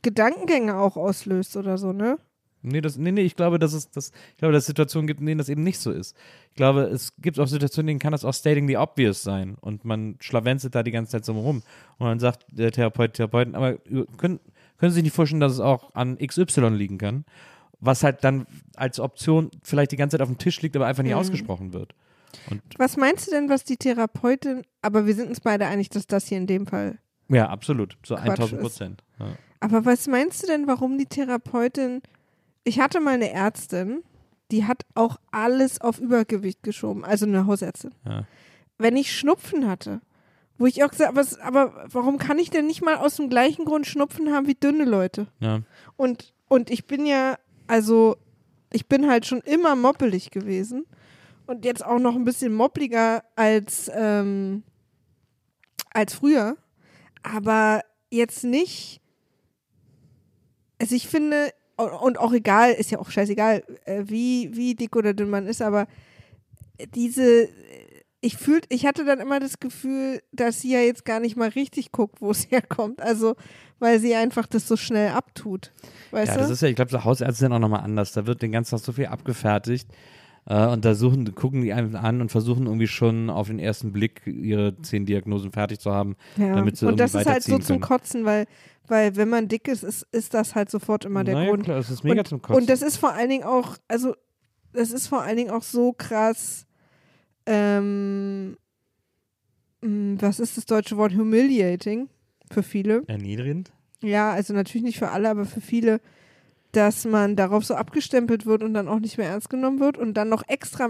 [0.00, 2.18] Gedankengänge auch auslöst oder so, ne?
[2.64, 5.20] Nee, das, nee, nee, ich glaube, dass es, das, ich glaube, dass es Situationen gibt,
[5.20, 6.16] in denen das eben nicht so ist.
[6.50, 9.56] Ich glaube, es gibt auch Situationen, in denen kann das auch stating the obvious sein
[9.60, 11.62] und man schlawenzelt da die ganze Zeit so rum
[11.98, 13.74] und dann sagt der Therapeut, Therapeutin, aber
[14.16, 14.40] können,
[14.78, 17.24] können Sie sich nicht vorstellen, dass es auch an XY liegen kann,
[17.80, 18.46] was halt dann
[18.76, 21.18] als Option vielleicht die ganze Zeit auf dem Tisch liegt, aber einfach nicht Mhm.
[21.18, 21.94] ausgesprochen wird.
[22.50, 26.06] Und Was meinst du denn, was die Therapeutin, aber wir sind uns beide einig, dass
[26.06, 26.98] das hier in dem Fall.
[27.28, 28.60] ja, absolut, so Quatsch 1000 ist.
[28.60, 29.04] Prozent.
[29.20, 29.26] Ja.
[29.60, 32.02] Aber was meinst du denn, warum die Therapeutin.
[32.64, 34.02] Ich hatte mal eine Ärztin,
[34.50, 37.94] die hat auch alles auf Übergewicht geschoben, also eine Hausärztin.
[38.06, 38.24] Ja.
[38.78, 40.00] Wenn ich Schnupfen hatte,
[40.58, 43.64] wo ich auch gesagt es- aber warum kann ich denn nicht mal aus dem gleichen
[43.64, 45.26] Grund Schnupfen haben wie dünne Leute?
[45.40, 45.60] Ja.
[45.96, 48.16] Und, und ich bin ja, also,
[48.72, 50.86] ich bin halt schon immer moppelig gewesen.
[51.46, 54.62] Und jetzt auch noch ein bisschen moppliger als, ähm,
[55.92, 56.56] als früher.
[57.22, 59.00] Aber jetzt nicht.
[60.80, 65.14] Also, ich finde, und- auch egal, ist ja auch scheißegal, äh, wie, wie dick oder
[65.14, 65.86] dünn man ist, aber
[66.94, 67.48] diese.
[68.20, 71.50] Ich fühlt, ich hatte dann immer das Gefühl, dass sie ja jetzt gar nicht mal
[71.50, 73.02] richtig guckt, wo es herkommt.
[73.02, 73.36] Also,
[73.80, 75.72] weil sie einfach das so schnell abtut.
[76.10, 76.40] Weißt Ja, du?
[76.40, 78.12] das ist ja, ich glaube, so Hausärzte sind auch nochmal anders.
[78.12, 79.86] Da wird den ganzen Tag so viel abgefertigt.
[80.46, 83.92] Äh, und da suchen, gucken die einen an und versuchen irgendwie schon auf den ersten
[83.92, 86.54] Blick ihre zehn Diagnosen fertig zu haben, Ja.
[86.54, 87.80] damit sie und das ist halt so zum können.
[87.80, 88.46] Kotzen, weil,
[88.86, 91.64] weil wenn man dick ist, ist, ist das halt sofort immer der naja, Grund.
[91.64, 92.60] Klar, das ist mega und, zum Kotzen.
[92.62, 94.14] und das ist vor allen Dingen auch, also
[94.72, 96.66] das ist vor allen Dingen auch so krass,
[97.46, 98.56] ähm,
[99.82, 101.14] mh, was ist das deutsche Wort?
[101.14, 102.08] Humiliating
[102.50, 103.02] für viele.
[103.06, 103.72] Erniedrigend?
[104.02, 106.00] Ja, also natürlich nicht für alle, aber für viele,
[106.76, 110.14] dass man darauf so abgestempelt wird und dann auch nicht mehr ernst genommen wird und
[110.14, 110.88] dann noch extra,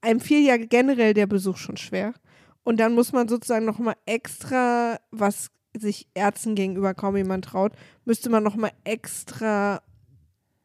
[0.00, 2.14] einem fiel ja generell der Besuch schon schwer.
[2.62, 7.72] Und dann muss man sozusagen nochmal extra, was sich Ärzten gegenüber kaum jemand traut,
[8.04, 9.82] müsste man nochmal extra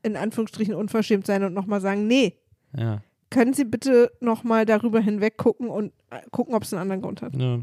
[0.03, 2.38] in Anführungsstrichen unverschämt sein und nochmal sagen, nee,
[2.75, 3.01] Ja.
[3.29, 7.21] können Sie bitte nochmal darüber hinweg gucken und äh, gucken, ob es einen anderen Grund
[7.21, 7.35] hat.
[7.35, 7.59] ja.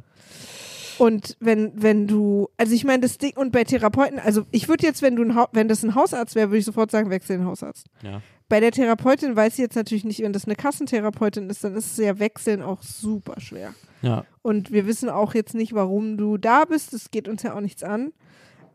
[0.99, 4.87] Und wenn, wenn du, also ich meine, das Ding, und bei Therapeuten, also ich würde
[4.87, 7.47] jetzt, wenn du ein wenn das ein Hausarzt wäre, würde ich sofort sagen, wechsel den
[7.47, 7.87] Hausarzt.
[8.03, 8.23] Ja.
[8.49, 11.93] Bei der Therapeutin weiß ich jetzt natürlich nicht, wenn das eine Kassentherapeutin ist, dann ist
[11.93, 13.75] es ja wechseln auch super schwer.
[14.03, 14.25] Ja.
[14.43, 16.93] Und wir wissen auch jetzt nicht, warum du da bist.
[16.93, 18.13] Das geht uns ja auch nichts an.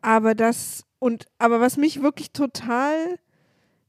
[0.01, 3.17] Aber das, und, aber was mich wirklich total,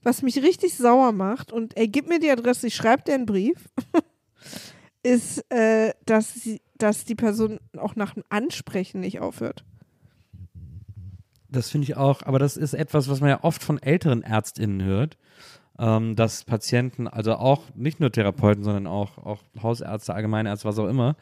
[0.02, 3.26] was mich richtig sauer macht, und ey, gib mir die Adresse, ich schreibe dir einen
[3.26, 3.68] Brief,
[5.02, 9.64] ist, äh, dass, sie, dass die Person auch nach dem Ansprechen nicht aufhört.
[11.48, 14.82] Das finde ich auch, aber das ist etwas, was man ja oft von älteren ÄrztInnen
[14.82, 15.18] hört,
[15.78, 20.88] ähm, dass Patienten, also auch nicht nur Therapeuten, sondern auch, auch Hausärzte, Allgemeinärzte, was auch
[20.88, 21.14] immer,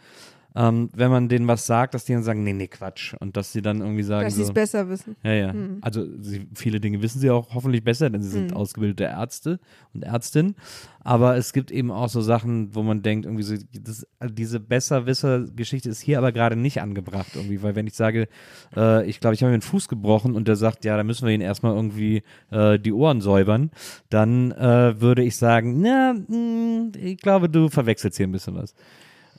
[0.56, 3.14] ähm, wenn man denen was sagt, dass die dann sagen, nee, nee, Quatsch.
[3.20, 5.16] Und dass sie dann irgendwie sagen dass sie so, es besser wissen.
[5.22, 5.52] Ja, ja.
[5.52, 5.78] Mhm.
[5.80, 8.56] Also sie, viele Dinge wissen sie auch hoffentlich besser, denn sie sind Mhm.
[8.56, 9.60] ausgebildete Ärzte
[9.94, 10.56] und Ärztinnen.
[11.02, 15.88] Aber es gibt eben auch so Sachen, wo man denkt, irgendwie so, das, diese Besserwisser-Geschichte
[15.88, 18.28] ist hier aber gerade nicht angebracht irgendwie, weil wenn ich sage,
[18.76, 21.26] äh, ich glaube, ich habe mir den Fuß gebrochen und der sagt, ja, da müssen
[21.26, 23.70] wir ihn erstmal irgendwie äh, die Ohren säubern,
[24.10, 28.74] dann äh, würde ich sagen, na, mh, ich glaube, du verwechselst hier ein bisschen was.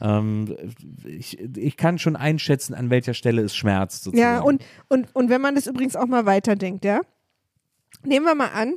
[0.02, 0.56] Ähm,
[1.06, 4.04] ich, ich kann schon einschätzen, an welcher Stelle es schmerzt.
[4.04, 4.36] Sozusagen.
[4.36, 7.02] Ja, und, und, und wenn man das übrigens auch mal weiterdenkt, ja,
[8.04, 8.76] nehmen wir mal an,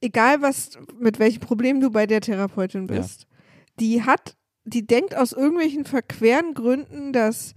[0.00, 2.96] egal was, mit welchem Problem du bei der Therapeutin Ja.
[2.96, 3.26] bist,
[3.78, 7.54] die hat, die denkt aus irgendwelchen verqueren Gründen, dass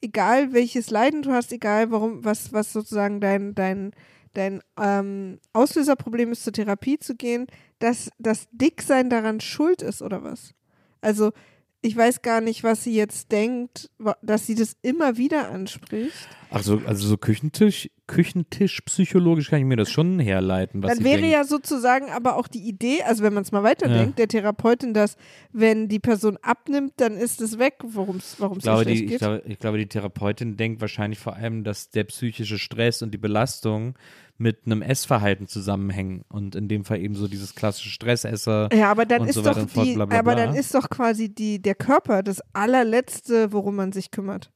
[0.00, 3.92] egal welches Leiden du hast, egal warum, was, was sozusagen dein, dein,
[4.34, 7.46] dein ähm, Auslöserproblem ist, zur Therapie zu gehen,
[7.78, 10.54] dass das Dicksein daran schuld ist oder was?
[11.00, 11.32] Also
[11.82, 13.90] ich weiß gar nicht, was sie jetzt denkt,
[14.22, 16.28] dass sie das immer wieder anspricht.
[16.50, 21.32] Also, also so Küchentisch, Küchentisch-psychologisch kann ich mir das schon herleiten, was Dann wäre denkt.
[21.32, 25.16] ja sozusagen aber auch die Idee, also wenn man es mal weiterdenkt, der Therapeutin, dass
[25.52, 29.18] wenn die Person abnimmt, dann ist es weg, worum es warum Ich glaube, ich, geht.
[29.18, 33.18] glaube, ich glaube, die Therapeutin denkt wahrscheinlich vor allem, dass der psychische Stress und die
[33.18, 33.94] Belastung
[34.38, 38.68] mit einem Essverhalten zusammenhängen und in dem Fall eben so dieses klassische Stressesser.
[38.72, 40.46] ja, aber dann und ist so doch fort, die, bla, bla, aber bla.
[40.46, 44.52] dann ist doch quasi die, der Körper das allerletzte, worum man sich kümmert.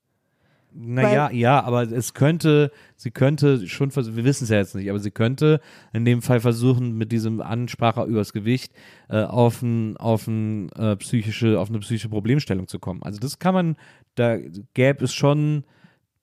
[0.73, 5.01] Naja, ja, aber es könnte, sie könnte schon, wir wissen es ja jetzt nicht, aber
[5.01, 5.61] sie könnte
[5.93, 8.73] in dem Fall versuchen, mit diesem Ansprache übers Gewicht
[9.09, 13.03] äh, auf, ein, auf, ein, äh, psychische, auf eine psychische Problemstellung zu kommen.
[13.03, 13.77] Also das kann man,
[14.15, 14.39] da
[14.75, 15.65] gäbe es schon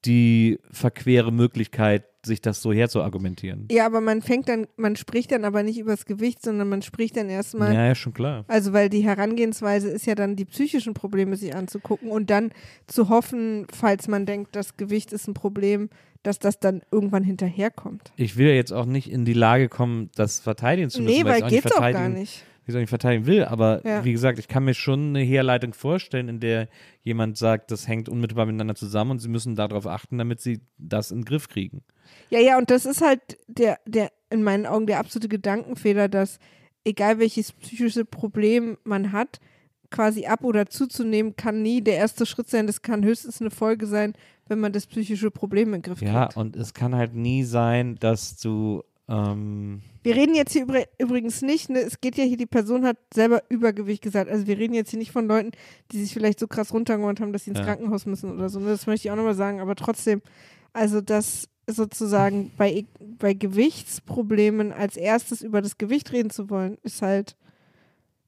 [0.05, 3.67] die verquere Möglichkeit, sich das so herzuargumentieren.
[3.71, 7.15] Ja, aber man fängt dann, man spricht dann aber nicht übers Gewicht, sondern man spricht
[7.17, 8.43] dann erstmal Ja, ja, schon klar.
[8.47, 12.51] Also, weil die Herangehensweise ist ja dann, die psychischen Probleme sich anzugucken und dann
[12.85, 15.89] zu hoffen, falls man denkt, das Gewicht ist ein Problem,
[16.23, 18.11] dass das dann irgendwann hinterherkommt.
[18.17, 21.15] Ich will ja jetzt auch nicht in die Lage kommen, das verteidigen zu müssen.
[21.15, 22.43] Nee, weil weil auch nicht geht's auch gar nicht.
[22.65, 24.03] wie ich verteidigen will, aber Ja.
[24.03, 26.67] wie gesagt, ich kann mir schon eine Herleitung vorstellen, in der
[27.07, 31.09] jemand sagt, das hängt unmittelbar miteinander zusammen und sie müssen darauf achten, damit sie das
[31.11, 31.81] in den Griff kriegen.
[32.29, 36.37] Ja, ja, und das ist halt der, der, in meinen Augen der absolute Gedankenfehler, dass
[36.83, 39.39] egal welches psychische Problem man hat,
[39.89, 42.67] quasi ab oder zuzunehmen, kann nie der erste Schritt sein.
[42.67, 44.13] Das kann höchstens eine Folge sein,
[44.47, 46.37] wenn man das psychische Problem in den Griff Ja, kriegt.
[46.37, 51.41] und es kann halt nie sein, dass du ähm, Wir reden jetzt hier übr- übrigens
[51.41, 54.29] nicht, ne, es geht ja hier, die Person hat selber Übergewicht gesagt.
[54.29, 55.51] Also wir reden jetzt hier nicht von Leuten,
[55.91, 57.65] die sich vielleicht so krass runtergeholt haben, dass sie ins Ja.
[57.65, 58.59] Krankenhaus müssen oder so.
[58.59, 58.67] Ne?
[58.67, 59.59] Das möchte ich auch nochmal sagen.
[59.61, 60.21] Aber trotzdem,
[60.73, 67.01] also das sozusagen bei, bei Gewichtsproblemen als erstes über das Gewicht reden zu wollen, ist
[67.01, 67.35] halt.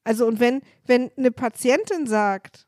[0.05, 2.65] Also und wenn, wenn eine Patientin sagt,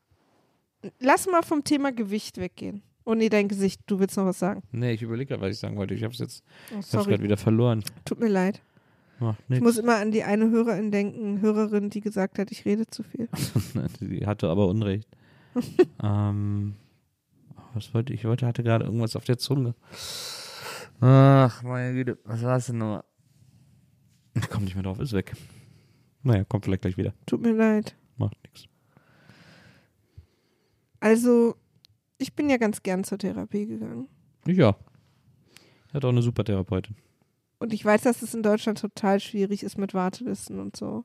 [1.00, 2.82] lass mal vom Thema Gewicht weggehen.
[3.04, 4.62] Oh nee, dein Gesicht, du willst noch was sagen.
[4.72, 5.94] nee, ich überlege gerade, was ich sagen wollte.
[5.94, 7.82] Ich habe es jetzt Oh, gerade wieder verloren.
[8.04, 8.62] tut mir leid.
[9.18, 12.86] Macht Ich muss immer an die eine Hörerin denken, Hörerin, die gesagt hat, ich rede
[12.86, 13.28] zu viel.
[14.00, 15.08] Die hatte aber Unrecht.
[16.02, 16.74] ähm,
[17.74, 18.20] was wollte ich?
[18.20, 19.74] Ich wollte, hatte gerade irgendwas auf der Zunge.
[21.00, 23.04] Ach, meine Güte, was war es denn nochmal?
[24.34, 25.34] Ich komme nicht mehr drauf, ist weg.
[26.22, 27.12] Naja, kommt vielleicht gleich wieder.
[27.26, 27.96] Tut mir leid.
[28.16, 28.66] Macht nichts.
[31.00, 31.56] Also,
[32.22, 34.08] ich bin ja ganz gern zur Therapie gegangen.
[34.46, 34.76] Ja.
[35.92, 36.96] Hat auch eine super Therapeutin.
[37.58, 41.04] Und ich weiß, dass es in Deutschland total schwierig ist mit Wartelisten und so.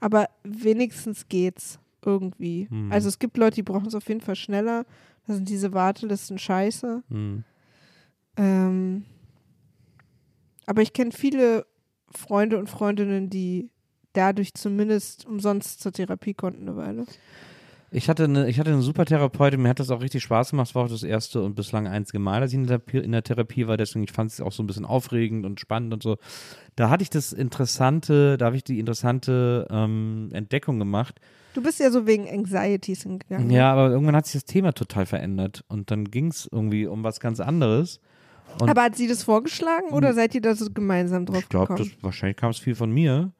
[0.00, 2.68] Aber wenigstens geht's irgendwie.
[2.70, 2.90] Hm.
[2.90, 4.84] Also es gibt Leute, die brauchen es auf jeden Fall schneller.
[5.26, 7.02] Da sind diese Wartelisten scheiße.
[7.08, 7.44] Hm.
[8.36, 9.04] Ähm,
[10.66, 11.66] aber ich kenne viele
[12.10, 13.70] Freunde und Freundinnen, die
[14.12, 17.06] dadurch zumindest umsonst zur Therapie konnten eine Weile.
[17.92, 20.68] Ich hatte, eine, ich hatte eine super Therapeutin, mir hat das auch richtig Spaß gemacht.
[20.68, 23.10] Es war auch das erste und bislang einzige Mal, dass ich in der, Therapie- in
[23.12, 23.76] der Therapie war.
[23.76, 26.16] Deswegen ich fand es auch so ein bisschen aufregend und spannend und so.
[26.76, 31.20] Da hatte ich das interessante, da habe ich die interessante ähm, Entdeckung gemacht.
[31.54, 33.50] Du bist ja so wegen Anxieties hingegangen.
[33.50, 37.02] Ja, aber irgendwann hat sich das Thema total verändert und dann ging es irgendwie um
[37.02, 37.98] was ganz anderes.
[38.60, 41.74] Und Aber hat sie das vorgeschlagen oder seid ihr da so gemeinsam drauf ich glaube,
[41.74, 41.92] gekommen?
[42.02, 43.32] wahrscheinlich kam es viel von mir.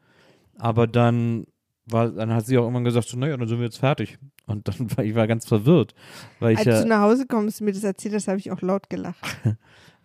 [0.58, 1.46] Aber dann
[1.86, 4.18] war, dann hat sie auch irgendwann gesagt, so, naja, dann sind wir jetzt fertig.
[4.50, 5.94] Und dann war ich war ganz verwirrt,
[6.38, 8.60] weil ich Als du nach Hause kommst und mir das erzählt hast, habe ich auch
[8.60, 9.24] laut gelacht.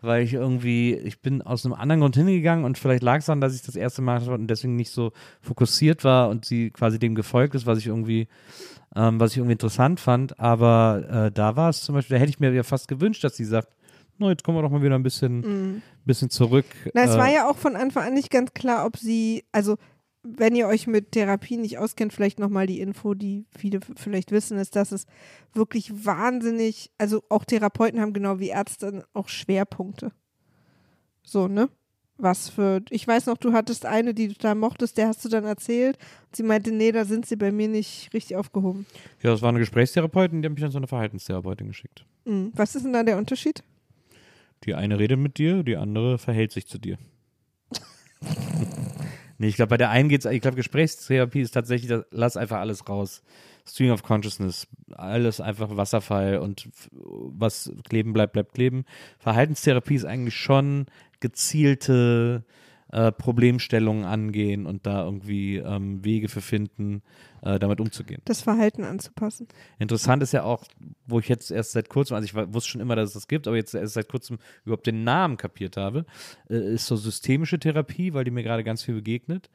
[0.01, 3.41] weil ich irgendwie, ich bin aus einem anderen Grund hingegangen und vielleicht lag es daran,
[3.41, 6.99] dass ich das erste Mal hatte und deswegen nicht so fokussiert war und sie quasi
[6.99, 8.27] dem gefolgt ist, was ich irgendwie,
[8.95, 10.39] ähm, was ich irgendwie interessant fand.
[10.39, 13.35] Aber äh, da war es zum Beispiel, da hätte ich mir ja fast gewünscht, dass
[13.35, 13.69] sie sagt,
[14.17, 16.65] na, jetzt kommen wir doch mal wieder ein bisschen, bisschen zurück.
[16.93, 19.77] Na, es äh, war ja auch von Anfang an nicht ganz klar, ob sie, also
[20.25, 24.57] wenn ihr euch mit Therapie nicht auskennt, vielleicht nochmal die Info, die viele vielleicht wissen,
[24.57, 25.05] ist, dass es
[25.53, 30.11] wirklich wahnsinnig, also auch Therapeuten haben genau wie Ärzte auch Schwerpunkte.
[31.23, 31.69] So, ne?
[32.17, 35.29] Was für, ich weiß noch, du hattest eine, die du da mochtest, der hast du
[35.29, 35.97] dann erzählt.
[36.27, 38.85] Und sie meinte, nee, da sind sie bei mir nicht richtig aufgehoben.
[39.21, 42.05] Ja, das war eine Gesprächstherapeutin, die hat mich dann zu einer Verhaltenstherapeutin geschickt.
[42.23, 42.51] Mhm.
[42.55, 43.63] Was ist denn da der Unterschied?
[44.63, 46.97] Die eine redet mit dir, die andere verhält sich zu dir.
[49.37, 52.59] Nee, ich glaube, bei der einen geht's, ich glaube, Gesprächstherapie ist tatsächlich, das, lass einfach
[52.59, 53.21] alles raus.
[53.67, 58.85] Stream of Consciousness, alles einfach Wasserfall und was kleben bleibt, bleibt kleben.
[59.17, 60.85] Verhaltenstherapie ist eigentlich schon
[61.19, 62.43] gezielte
[62.91, 67.01] äh, Problemstellungen angehen und da irgendwie ähm, Wege für finden,
[67.41, 68.21] äh, damit umzugehen.
[68.25, 69.47] Das Verhalten anzupassen.
[69.79, 70.63] Interessant ist ja auch,
[71.07, 73.47] wo ich jetzt erst seit kurzem, also ich wusste schon immer, dass es das gibt,
[73.47, 76.05] aber jetzt erst seit kurzem überhaupt den Namen kapiert habe,
[76.49, 79.49] äh, ist so systemische Therapie, weil die mir gerade ganz viel begegnet.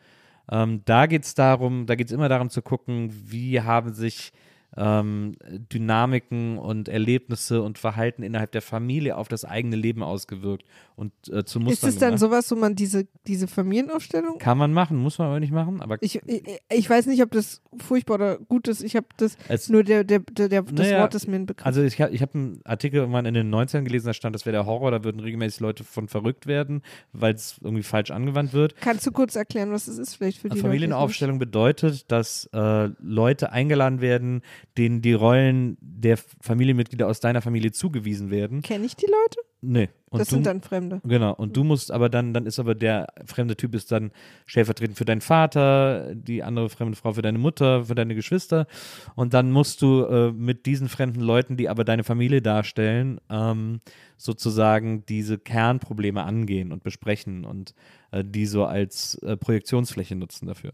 [0.50, 4.32] Ähm, da geht es darum, da geht es immer darum zu gucken, wie haben sich
[4.76, 5.36] ähm,
[5.72, 10.64] Dynamiken und Erlebnisse und Verhalten innerhalb der Familie auf das eigene Leben ausgewirkt
[10.96, 12.20] und äh, zu Mustern Ist es dann gemacht.
[12.20, 15.80] sowas, wo man diese, diese Familienaufstellung Kann man machen, muss man aber nicht machen.
[15.80, 18.82] Aber Ich, ich, ich weiß nicht, ob das furchtbar oder gut ist.
[18.82, 21.46] Ich habe das es, nur der, der, der, der das Naja, Wort ist mir ein
[21.46, 21.66] Begriff.
[21.66, 24.46] Also ich habe ich hab einen Artikel irgendwann in den 90ern gelesen, da stand, das
[24.46, 28.52] wäre der Horror, da würden regelmäßig Leute von verrückt werden, weil es irgendwie falsch angewandt
[28.52, 28.76] wird.
[28.80, 32.10] Kannst du kurz erklären, was das ist vielleicht für die Leute, die es Familienaufstellung bedeutet,
[32.12, 34.42] dass äh, Leute eingeladen werden,
[34.78, 38.58] denen die Rollen der Familienmitglieder aus deiner Familie zugewiesen werden.
[38.58, 39.40] nicht- Kenn ich die Leute?
[39.62, 39.88] Nee.
[40.12, 41.00] Und das du, sind dann Fremde.
[41.04, 44.10] Genau, und du musst aber dann, dann ist aber der fremde Typ ist dann
[44.44, 48.66] stellvertretend für deinen Vater, die andere fremde Frau für deine Mutter, für deine Geschwister.
[49.14, 53.80] Und dann musst du äh, mit diesen fremden Leuten, die aber deine Familie darstellen, ähm,
[54.16, 57.74] sozusagen diese Kernprobleme angehen und besprechen und
[58.10, 60.72] äh, die so als äh, Projektionsfläche nutzen dafür,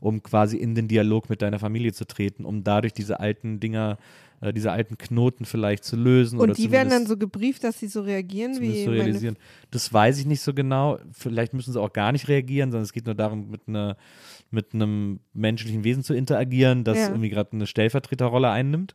[0.00, 3.98] um quasi in den Dialog mit deiner Familie zu treten, um dadurch diese alten Dinger,
[4.40, 6.38] äh, diese alten Knoten vielleicht zu lösen.
[6.38, 9.36] Und die werden dann so gebrieft, dass sie so reagieren wie so meine realisieren.
[9.70, 10.98] Das weiß ich nicht so genau.
[11.12, 13.96] Vielleicht müssen sie auch gar nicht reagieren, sondern es geht nur darum, mit einer
[14.50, 17.08] mit einem menschlichen Wesen zu interagieren, das Ja.
[17.08, 18.94] irgendwie gerade eine Stellvertreterrolle einnimmt.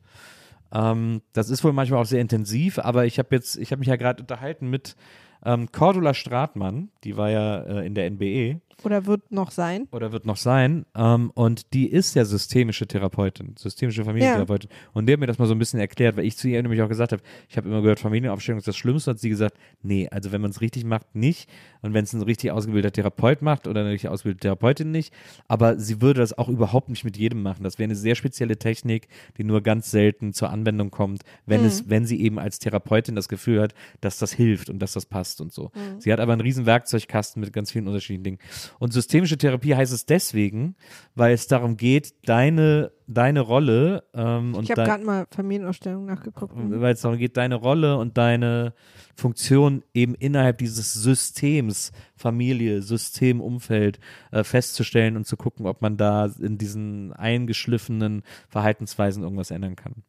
[0.74, 3.90] Ähm, das ist wohl manchmal auch sehr intensiv, aber ich habe jetzt, ich habe mich
[3.90, 4.96] ja gerade unterhalten mit
[5.44, 9.88] ähm, Cordula Stratmann, die war ja äh, in der NBE Oder wird noch sein.
[9.92, 10.86] oder wird noch sein.
[10.96, 14.70] Ähm, und die ist ja systemische Therapeutin, systemische Familientherapeutin.
[14.94, 16.82] Und die hat mir das mal so ein bisschen erklärt, weil ich zu ihr nämlich
[16.82, 19.12] auch gesagt habe, ich habe immer gehört, Familienaufstellung ist das Schlimmste.
[19.12, 21.50] Hat sie gesagt, nee, also wenn man es richtig macht, nicht.
[21.82, 25.14] Und wenn es ein richtig ausgebildeter Therapeut macht oder eine richtig ausgebildete Therapeutin nicht.
[25.48, 27.64] Aber sie würde das auch überhaupt nicht mit jedem machen.
[27.64, 31.90] Das wäre eine sehr spezielle Technik, die nur ganz selten zur Anwendung kommt, wenn es,
[31.90, 35.42] wenn sie eben als Therapeutin das Gefühl hat, dass das hilft und dass das passt
[35.42, 35.72] und so.
[36.00, 38.38] Sie hat aber einen riesen Werkzeugkasten mit ganz vielen unterschiedlichen Dingen.
[38.80, 40.76] Und systemische Therapie heißt es deswegen,
[41.16, 46.56] weil es darum geht, deine, deine Rolle ähm, und Ich habe gerade mal Familienaufstellung nachgeguckt.
[46.56, 46.82] Mhm.
[46.82, 48.74] weil es darum geht, deine Rolle und deine
[49.16, 54.00] Funktion eben innerhalb dieses Systems, Familie, Systemumfeld
[54.32, 60.04] äh, festzustellen und zu gucken, ob man da in diesen eingeschliffenen Verhaltensweisen irgendwas ändern kann.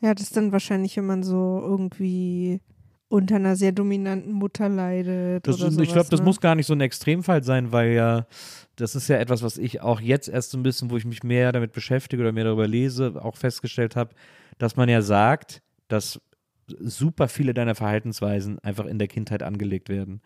[0.00, 2.60] Ja, das ist dann wahrscheinlich, wenn man so irgendwie
[3.08, 5.46] unter einer sehr dominanten Mutter leidet.
[5.46, 6.26] Das, oder sowas, ich glaube, das ne?
[6.26, 8.26] muss gar nicht so ein Extremfall sein, weil ja,
[8.76, 11.22] das ist ja etwas, was ich auch jetzt erst so ein bisschen, wo ich mich
[11.22, 14.14] mehr damit beschäftige oder mehr darüber lese, auch festgestellt habe,
[14.58, 16.20] dass man ja sagt, dass
[16.66, 20.22] super viele deiner Verhaltensweisen einfach in der Kindheit angelegt werden.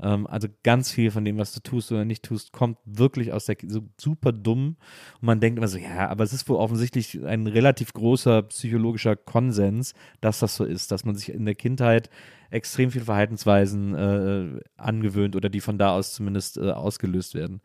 [0.00, 3.46] Ähm, also ganz viel von dem, was du tust oder nicht tust, kommt wirklich aus
[3.46, 4.76] der so super dumm.
[5.20, 9.16] Und man denkt immer so, ja, aber es ist wohl offensichtlich ein relativ großer psychologischer
[9.16, 12.10] Konsens, dass das so ist, dass man sich in der Kindheit
[12.50, 17.60] extrem viele Verhaltensweisen äh, angewöhnt oder die von da aus zumindest äh, ausgelöst werden.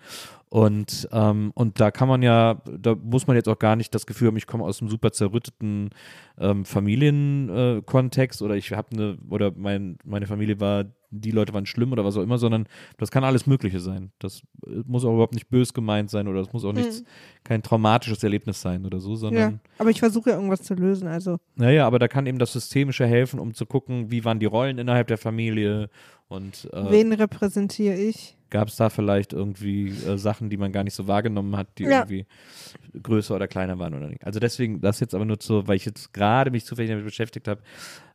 [0.50, 4.06] Und, ähm, und da kann man ja, da muss man jetzt auch gar nicht das
[4.06, 5.90] Gefühl haben, ich komme aus einem super zerrütteten
[6.38, 11.66] ähm, Familienkontext äh, oder ich habe eine, oder mein, meine Familie war, die Leute waren
[11.66, 12.68] schlimm oder was auch immer, sondern
[12.98, 14.12] das kann alles Mögliche sein.
[14.20, 17.04] Das äh, muss auch überhaupt nicht bös gemeint sein oder es muss auch nichts,
[17.44, 21.08] kein traumatisches Erlebnis sein oder so, Ja, sondern aber ich versuche ja irgendwas zu lösen.
[21.08, 24.46] Also naja, aber da kann eben das Systemische helfen, um zu gucken, wie waren die
[24.46, 25.90] Rollen innerhalb der Familie
[26.28, 28.36] und äh, wen repräsentiere ich?
[28.54, 31.84] gab es da vielleicht irgendwie äh, Sachen, die man gar nicht so wahrgenommen hat, die
[31.86, 32.02] Ja.
[32.02, 32.28] irgendwie
[33.02, 34.24] größer oder kleiner waren oder nicht.
[34.24, 37.48] Also deswegen, das jetzt aber nur so, weil ich jetzt gerade mich zufällig damit beschäftigt
[37.48, 37.64] habe,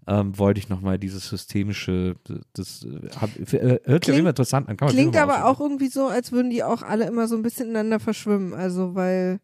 [0.07, 2.15] ähm, wollte ich nochmal dieses systemische,
[2.53, 4.77] das äh, hab, äh, hört sich auf jeden Fall interessant an.
[4.77, 7.43] Kann man Klingt aber auch irgendwie so, als würden die auch alle immer so ein
[7.43, 8.55] bisschen ineinander verschwimmen.
[8.55, 9.41] Also weil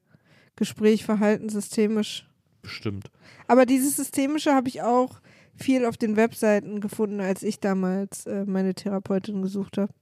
[0.54, 2.28] Gespräch, Verhalten, systemisch.
[2.62, 3.10] Bestimmt.
[3.48, 5.20] Aber dieses Systemische habe ich auch
[5.56, 9.92] viel auf den Webseiten gefunden, als ich damals äh, meine Therapeutin gesucht habe.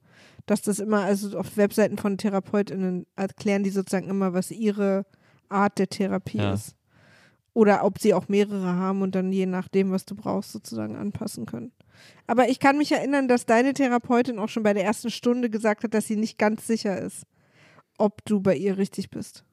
[0.45, 5.05] Dass das immer, also auf Webseiten von TherapeutInnen erklären die sozusagen immer, was ihre
[5.49, 6.53] Art der Therapie Ja.
[6.53, 6.75] ist.
[7.53, 11.45] Oder ob sie auch mehrere haben und dann je nachdem, was du brauchst, sozusagen anpassen
[11.45, 11.71] können.
[12.25, 15.83] Aber ich kann mich erinnern, dass deine Therapeutin auch schon bei der ersten Stunde gesagt
[15.83, 17.23] hat, dass sie nicht ganz sicher ist,
[17.99, 19.45] ob du bei ihr richtig bist.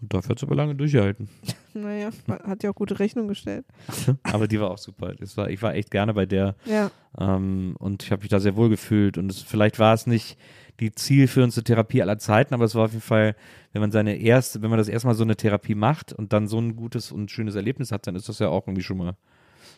[0.00, 1.28] Und dafür hat es aber lange durchgehalten.
[1.74, 2.10] Naja,
[2.44, 3.64] hat ja auch gute Rechnung gestellt.
[4.24, 5.14] aber die war auch super.
[5.14, 6.56] Das war, ich war echt gerne bei der.
[6.64, 6.90] Ja.
[7.16, 9.16] Ähm, und ich habe mich da sehr wohl gefühlt.
[9.16, 10.38] Und es, vielleicht war es nicht
[10.80, 13.36] die zielführendste Therapie aller Zeiten, aber es war auf jeden Fall,
[13.72, 16.58] wenn man seine erste, wenn man das erstmal so eine Therapie macht und dann so
[16.58, 19.16] ein gutes und schönes Erlebnis hat, dann ist das ja auch irgendwie schon mal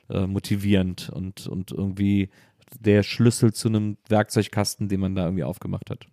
[0.09, 2.31] äh, motivierend und, und irgendwie
[2.79, 6.07] der Schlüssel zu einem Werkzeugkasten, den man da irgendwie aufgemacht hat.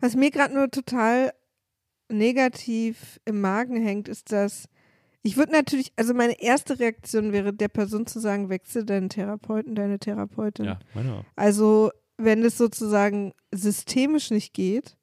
[0.00, 1.32] Was mir gerade nur total
[2.10, 4.68] negativ im Magen hängt, ist, dass
[5.22, 9.74] ich würde natürlich, also meine erste Reaktion wäre, der Person zu sagen, wechsle deinen Therapeuten,
[9.74, 10.66] deine Therapeutin.
[10.66, 11.24] Ja, meine auch.
[11.34, 14.96] Also, wenn es sozusagen systemisch nicht geht,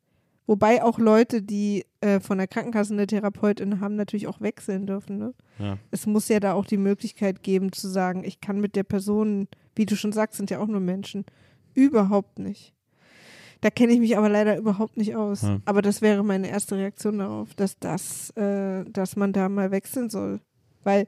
[0.45, 5.18] Wobei auch Leute, die äh, von der Krankenkasse eine Therapeutin haben, natürlich auch wechseln dürfen.
[5.18, 5.34] Ne?
[5.58, 5.78] Ja.
[5.89, 9.47] Es muss ja da auch die Möglichkeit geben zu sagen, ich kann mit der Person,
[9.76, 11.26] wie du schon sagst, sind ja auch nur Menschen,
[11.74, 12.74] überhaupt nicht.
[13.64, 15.43] Da kenne ich mich aber leider überhaupt nicht aus.
[15.43, 15.61] Ja.
[15.64, 20.09] Aber das wäre meine erste Reaktion darauf, dass das, äh, dass man da mal wechseln
[20.09, 20.41] soll.
[20.84, 21.07] Weil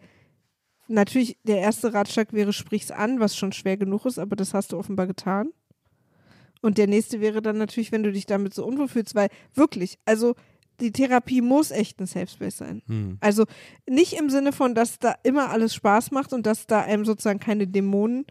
[0.87, 4.71] natürlich der erste Ratschlag wäre, sprich's an, was schon schwer genug ist, aber das hast
[4.71, 5.49] du offenbar getan.
[6.61, 9.99] Und der nächste wäre dann natürlich, wenn du dich damit so unwohl fühlst, weil wirklich,
[10.05, 10.33] also
[10.79, 12.83] die Therapie muss echt ein Safe Space sein.
[12.87, 13.17] Hm.
[13.19, 13.43] Also
[13.85, 17.39] nicht im Sinne von, dass da immer alles Spaß macht und dass da einem sozusagen
[17.39, 18.25] keine Dämonen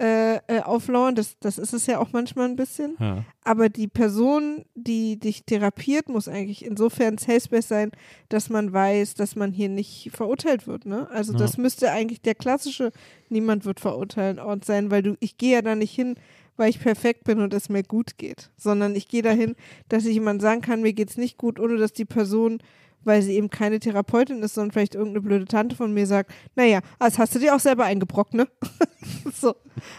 [0.00, 1.14] äh, äh, auflauern.
[1.14, 2.96] Das, das ist es ja auch manchmal ein bisschen.
[3.00, 3.24] Ja.
[3.44, 7.90] Aber die Person, die dich therapiert, muss eigentlich insofern Safe Space sein,
[8.28, 10.86] dass man weiß, dass man hier nicht verurteilt wird.
[10.86, 11.08] Ne?
[11.10, 11.38] Also Ja.
[11.38, 12.92] das müsste eigentlich der klassische
[13.28, 16.14] Niemand wird verurteilen Ort sein, weil du, ich gehe ja da nicht hin,
[16.56, 19.54] weil ich perfekt bin und es mir gut geht, sondern ich gehe dahin,
[19.88, 22.58] dass ich jemand sagen kann, mir geht's nicht gut, ohne dass die Person,
[23.04, 26.80] weil sie eben keine Therapeutin ist, sondern vielleicht irgendeine blöde Tante von mir sagt, naja,
[26.98, 28.48] das hast du dir auch selber eingebrockt, ne?
[29.34, 29.54] so.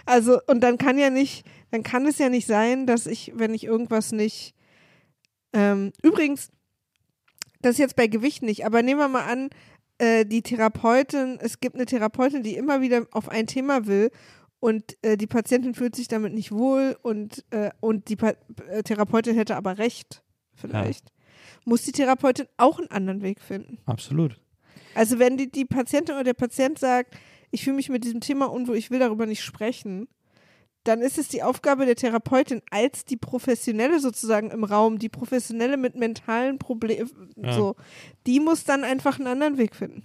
[0.06, 3.54] Also, und dann kann ja nicht, dann kann es ja nicht sein, dass ich, wenn
[3.54, 4.54] ich irgendwas nicht,
[5.54, 6.52] ähm, übrigens,
[7.62, 9.50] das ist jetzt bei Gewicht nicht, aber nehmen wir mal an,
[9.97, 14.12] äh, die Therapeutin, es gibt eine Therapeutin, die immer wieder auf ein Thema will
[14.60, 18.34] und äh, die Patientin fühlt sich damit nicht wohl und, äh, und die pa
[18.84, 20.24] Therapeutin hätte aber recht,
[20.56, 21.12] vielleicht.
[21.66, 23.78] Muss die Therapeutin auch einen anderen Weg finden.
[23.86, 24.39] Absolut.
[24.95, 27.16] Also wenn die, die Patientin oder der Patient sagt,
[27.51, 30.07] ich fühle mich mit diesem Thema unwohl, ich will darüber nicht sprechen,
[30.84, 35.78] dann ist es die Aufgabe der Therapeutin als die Professionelle sozusagen im Raum, die Professionelle
[35.78, 37.53] mit mentalen Problemen, Ja.
[37.53, 37.76] so,
[38.26, 40.03] die muss dann einfach einen anderen Weg finden.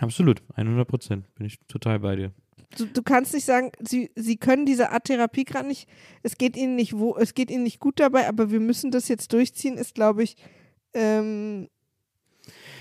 [0.00, 0.42] Absolut.
[0.54, 1.34] 100 Prozent.
[1.36, 2.32] Bin ich total bei dir.
[2.76, 5.88] Du, du kannst nicht sagen, sie, sie können diese Art Therapie gerade nicht,
[6.22, 9.08] es geht ihnen nicht wo, es geht ihnen nicht gut dabei, aber wir müssen das
[9.08, 10.36] jetzt durchziehen, ist, glaube ich,
[10.96, 11.68] ähm,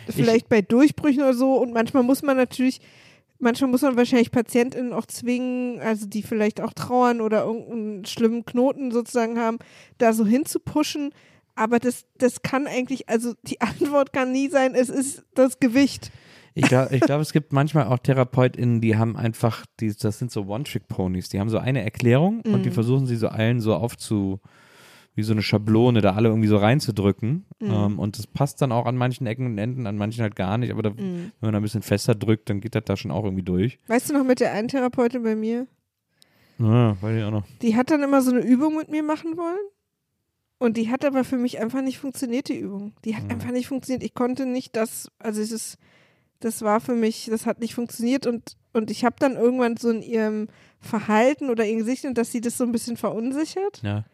[0.09, 1.55] vielleicht bei Durchbrüchen oder so.
[1.57, 2.80] Und manchmal muss man natürlich,
[3.39, 8.45] manchmal muss man wahrscheinlich PatientInnen auch zwingen, also die vielleicht auch trauern oder irgendeinen schlimmen
[8.45, 9.59] Knoten sozusagen haben,
[9.97, 11.11] da so hinzupushen.
[11.55, 16.11] Aber das, das kann eigentlich, also die Antwort kann nie sein, es ist das Gewicht.
[16.57, 20.32] Ich glaube, ich glaub, es gibt manchmal auch TherapeutInnen, die haben einfach, die, das sind
[20.32, 22.74] so One-Trick-Ponys, die haben so eine Erklärung und die Mhm.
[22.74, 24.39] versuchen sie so allen so aufzu,
[25.16, 27.45] wie so eine Schablone, da alle irgendwie so reinzudrücken.
[27.59, 27.72] Mhm.
[27.72, 30.57] Ähm, und das passt dann auch an manchen Ecken und Enden, an manchen halt gar
[30.57, 30.72] nicht.
[30.72, 31.32] Aber da, Mhm.
[31.39, 33.80] wenn man da ein bisschen fester drückt, dann geht das da schon auch irgendwie durch.
[33.88, 35.68] Weißt du noch mit der einen Therapeutin bei mir?
[36.59, 37.43] Ja, weiß ich auch noch.
[37.61, 39.57] Die hat dann immer so eine Übung mit mir machen wollen.
[40.57, 42.93] Und die hat aber für mich einfach nicht funktioniert, die Übung.
[43.03, 43.32] Die hat Mhm.
[43.32, 44.03] einfach nicht funktioniert.
[44.03, 45.78] Ich konnte nicht das, also es ist,
[46.39, 49.89] das war für mich, das hat nicht funktioniert und, und ich habe dann irgendwann so
[49.89, 50.47] in ihrem
[50.80, 53.82] Verhalten oder ihr Gesicht und dass sie das so ein bisschen verunsichert.
[53.84, 54.05] Ja.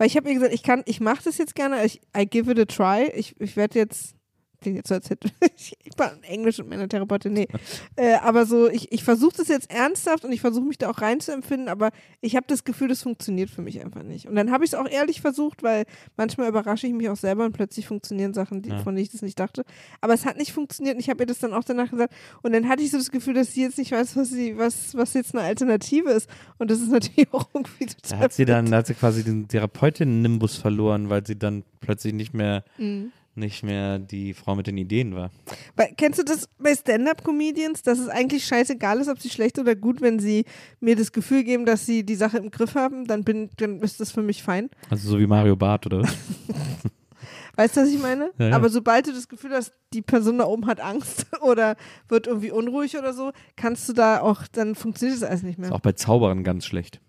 [0.00, 2.50] Weil ich habe ihr gesagt, ich kann, ich mache das jetzt gerne, ich, I give
[2.50, 3.12] it a try.
[3.14, 4.14] Ich, ich werde jetzt,
[4.60, 7.48] klingt jetzt so, als hätte ich, ich war Englisch und meine Therapeutin, nee.
[7.96, 11.00] äh, aber so, ich, ich versuche das jetzt ernsthaft und ich versuche mich da auch
[11.00, 11.90] reinzuempfinden, aber
[12.20, 14.26] ich habe das Gefühl, das funktioniert für mich einfach nicht.
[14.26, 15.84] Und dann habe ich es auch ehrlich versucht, weil
[16.16, 18.78] manchmal überrasche ich mich auch selber und plötzlich funktionieren Sachen, die, Ja.
[18.78, 19.64] von denen ich das nicht dachte.
[20.00, 22.12] Aber es hat nicht funktioniert und ich habe ihr das dann auch danach gesagt.
[22.42, 24.94] Und dann hatte ich so das Gefühl, dass sie jetzt nicht weiß, was sie, was,
[24.96, 26.28] was jetzt eine Alternative ist.
[26.58, 28.18] Und das ist natürlich auch irgendwie Da total.
[28.20, 32.34] hat sie dann, da hat sie quasi den Therapeutinnen-Nimbus verloren, weil sie dann plötzlich nicht
[32.34, 33.12] mehr, Mhm.
[33.40, 35.30] Nicht mehr die Frau mit den Ideen war.
[35.74, 39.74] Weil, kennst du das bei Stand-Up-Comedians, dass es eigentlich scheißegal ist, ob sie schlecht oder
[39.74, 40.44] gut, wenn sie
[40.78, 43.98] mir das Gefühl geben, dass sie die Sache im Griff haben, dann bin, dann ist
[43.98, 44.70] das für mich fein.
[44.88, 46.02] Also so wie Mario Barth, oder?
[47.56, 48.30] Weißt du, was ich meine?
[48.38, 48.56] Ja, ja.
[48.56, 51.76] Aber sobald du das Gefühl hast, die Person da oben hat Angst oder
[52.08, 55.66] wird irgendwie unruhig oder so, kannst du da auch, dann funktioniert das alles nicht Ist
[55.68, 55.72] mehr.
[55.72, 57.00] auch bei Zauberern ganz schlecht.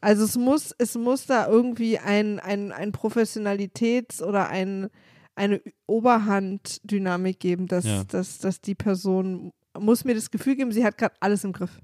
[0.00, 4.90] Also es muss, es muss da irgendwie ein, ein, ein Professionalitäts- oder ein,
[5.36, 8.04] eine Oberhand-Dynamik geben, dass, Ja.
[8.04, 11.80] dass, dass die Person muss mir das Gefühl geben, sie hat gerade alles im Griff.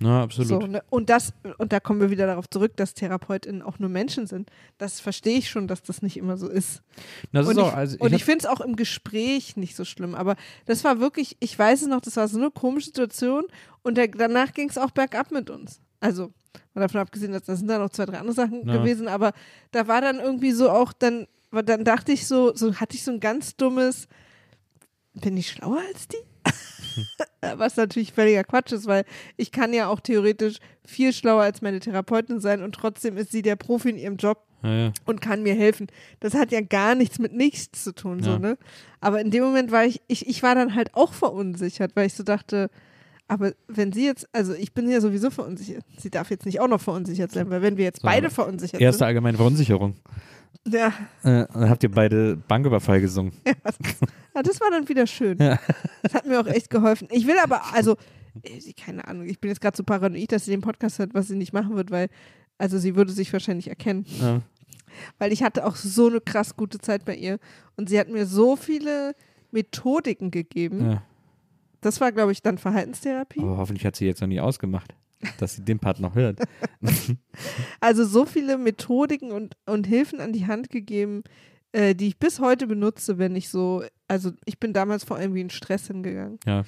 [0.00, 0.48] Na, absolut.
[0.48, 0.82] So, ne?
[0.90, 4.50] Und das, und da kommen wir wieder darauf zurück, dass TherapeutInnen auch nur Menschen sind.
[4.78, 6.82] Das verstehe ich schon, dass das nicht immer so ist.
[7.32, 9.76] Das ist und auch, ich, also und ich ich finde es auch im Gespräch nicht
[9.76, 10.14] so schlimm.
[10.14, 10.36] Aber
[10.66, 13.44] das war wirklich, ich weiß es noch, das war so eine komische Situation
[13.82, 15.80] und der, danach ging es auch bergab mit uns.
[16.04, 16.32] Also,
[16.74, 18.76] mal davon abgesehen, dass da sind dann noch zwei, drei andere Sachen Ja.
[18.76, 19.32] gewesen, aber
[19.72, 23.10] da war dann irgendwie so auch, dann, dann dachte ich so, so hatte ich so
[23.10, 24.06] ein ganz dummes,
[25.14, 26.16] bin ich schlauer als die?
[27.56, 29.04] Was natürlich völliger Quatsch ist, weil
[29.36, 33.42] ich kann ja auch theoretisch viel schlauer als meine Therapeutin sein und trotzdem ist sie
[33.42, 34.92] der Profi in ihrem Job ja, ja.
[35.06, 35.86] und kann mir helfen.
[36.20, 38.38] Das hat ja gar nichts mit nichts zu tun, so, Ja.
[38.38, 38.58] ne?
[39.00, 42.14] Aber in dem Moment war ich, ich, ich war dann halt auch verunsichert, weil ich
[42.14, 42.68] so dachte,
[43.26, 45.84] Aber wenn sie jetzt, also ich bin ja sowieso verunsichert.
[45.98, 48.80] Sie darf jetzt nicht auch noch verunsichert sein, weil wenn wir jetzt So, beide verunsichert
[48.80, 49.94] Erste allgemeine Verunsicherung.
[50.64, 50.74] sind.
[50.74, 50.88] Ja,
[51.22, 53.32] Äh, dann habt ihr beide Banküberfall gesungen.
[53.46, 55.38] ja, das war dann wieder schön.
[55.38, 55.58] Ja.
[56.02, 57.08] Das hat mir auch echt geholfen.
[57.10, 57.96] Ich will aber, also,
[58.42, 61.28] äh, keine Ahnung, ich bin jetzt gerade so paranoid, dass sie den Podcast hört, was
[61.28, 62.08] sie nicht machen wird, weil,
[62.58, 64.04] also sie würde sich wahrscheinlich erkennen.
[64.20, 64.40] Ja.
[65.18, 67.38] Weil ich hatte auch so eine krass gute Zeit bei ihr
[67.76, 69.14] und sie hat mir so viele
[69.50, 70.90] Methodiken gegeben.
[70.92, 71.02] Ja.
[71.84, 73.40] Das war, glaube ich, dann Verhaltenstherapie.
[73.40, 74.94] Aber hoffentlich hat sie jetzt noch nie ausgemacht,
[75.38, 76.38] dass sie den Part noch hört.
[77.80, 81.22] Also so viele Methodiken und, und Hilfen an die Hand gegeben,
[81.72, 85.34] äh, die ich bis heute benutze, wenn ich so, also ich bin damals vor allem
[85.34, 86.64] wie in Stress hingegangen, Ja.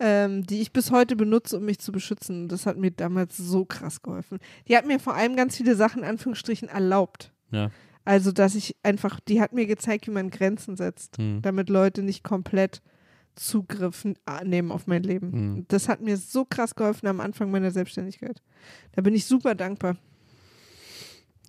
[0.00, 2.42] ähm, die ich bis heute benutze, um mich zu beschützen.
[2.42, 4.38] Und das hat mir damals so krass geholfen.
[4.68, 7.32] Die hat mir vor allem ganz viele Sachen, in Anführungsstrichen, erlaubt.
[7.50, 7.70] Ja.
[8.04, 11.40] Also, dass ich einfach, die hat mir gezeigt, wie man Grenzen setzt, Hm.
[11.42, 12.80] damit Leute nicht komplett
[13.38, 15.32] Zugriff n- nehmen auf mein Leben.
[15.32, 15.64] Hm.
[15.68, 18.42] Das hat mir so krass geholfen am Anfang meiner Selbstständigkeit.
[18.92, 19.96] Da bin ich super dankbar.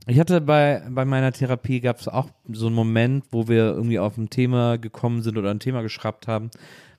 [0.07, 3.99] Ich hatte bei, bei meiner Therapie gab es auch so einen Moment, wo wir irgendwie
[3.99, 6.49] auf ein Thema gekommen sind oder ein Thema geschraubt haben,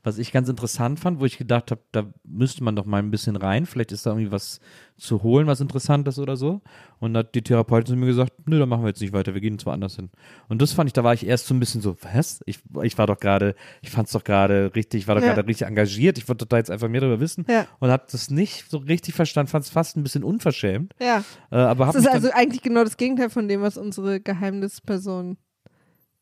[0.03, 3.11] was ich ganz interessant fand, wo ich gedacht habe, da müsste man doch mal ein
[3.11, 3.67] bisschen rein.
[3.67, 4.61] Vielleicht ist da irgendwie was
[4.97, 6.61] zu holen, was Interessantes oder so.
[7.01, 9.35] Und da hat die Therapeutin zu mir gesagt, nö, da machen wir jetzt nicht weiter,
[9.35, 10.11] wir gehen jetzt woanders hin.
[10.49, 12.41] Und das fand ich, da war ich erst so ein bisschen so, was?
[12.47, 15.35] Ich, ich war doch gerade, ich fand es doch gerade richtig, ich war doch Ja.
[15.35, 17.67] gerade richtig engagiert, ich wollte da jetzt einfach mehr darüber wissen Ja.
[17.79, 20.95] und habe das nicht so richtig verstanden, fand es fast ein bisschen unverschämt.
[21.01, 21.25] Ja.
[21.51, 25.37] Äh, aber Das ist also eigentlich genau das Gegenteil von dem, was unsere Geheimnisperson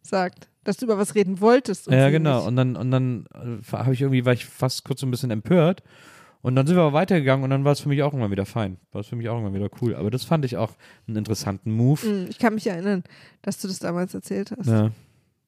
[0.02, 0.48] sagt.
[0.64, 1.86] Dass du über was reden wolltest.
[1.86, 2.38] Ja, genau.
[2.38, 2.48] Nicht.
[2.48, 5.30] Und dann, und dann äh, habe ich irgendwie, war ich fast kurz so ein bisschen
[5.30, 5.82] empört.
[6.40, 8.46] Und dann sind wir aber weitergegangen und dann war es für mich auch irgendwann wieder
[8.46, 8.76] fein.
[8.92, 9.94] War es für mich auch irgendwann wieder cool.
[9.96, 10.72] Aber das fand ich auch
[11.06, 12.06] einen interessanten Move.
[12.06, 13.02] Mm, Ich kann mich erinnern,
[13.42, 14.68] dass du das damals erzählt hast.
[14.68, 14.90] Ja.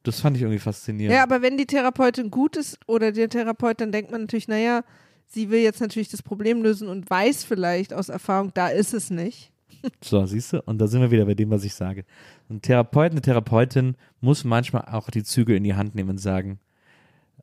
[0.03, 1.15] Das fand ich irgendwie faszinierend.
[1.15, 4.83] Ja, aber wenn die Therapeutin gut ist oder der Therapeut, dann denkt man natürlich, naja,
[5.27, 9.11] sie will jetzt natürlich das Problem lösen und weiß vielleicht aus Erfahrung, da ist es
[9.11, 9.53] nicht.
[10.03, 10.63] So, siehst du?
[10.63, 12.05] Und da sind wir wieder bei dem, was ich sage.
[12.49, 16.59] Ein Therapeut, eine Therapeutin muss manchmal auch die Zügel in die Hand nehmen und sagen,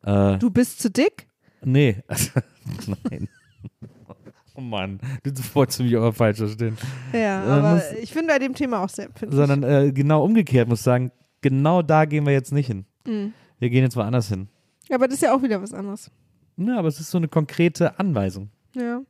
[0.03, 1.27] äh, Du bist zu dick?
[1.63, 2.03] nee,
[3.09, 3.27] nein.
[4.55, 6.77] Oh Mann, du wolltest mich aber falsch verstehen.
[7.13, 9.37] Ja, Äh, aber muss- ich finde bei dem Thema auch sehr empfindlich.
[9.37, 11.11] Sondern äh, genau umgekehrt muss sagen,
[11.41, 12.85] genau da gehen wir jetzt nicht hin.
[13.05, 13.27] Mm.
[13.59, 14.47] Wir gehen jetzt woanders hin.
[14.89, 16.09] Ja, aber das ist ja auch wieder was anderes.
[16.57, 18.49] Ja, aber es ist so eine konkrete Anweisung.
[18.73, 19.01] Ja.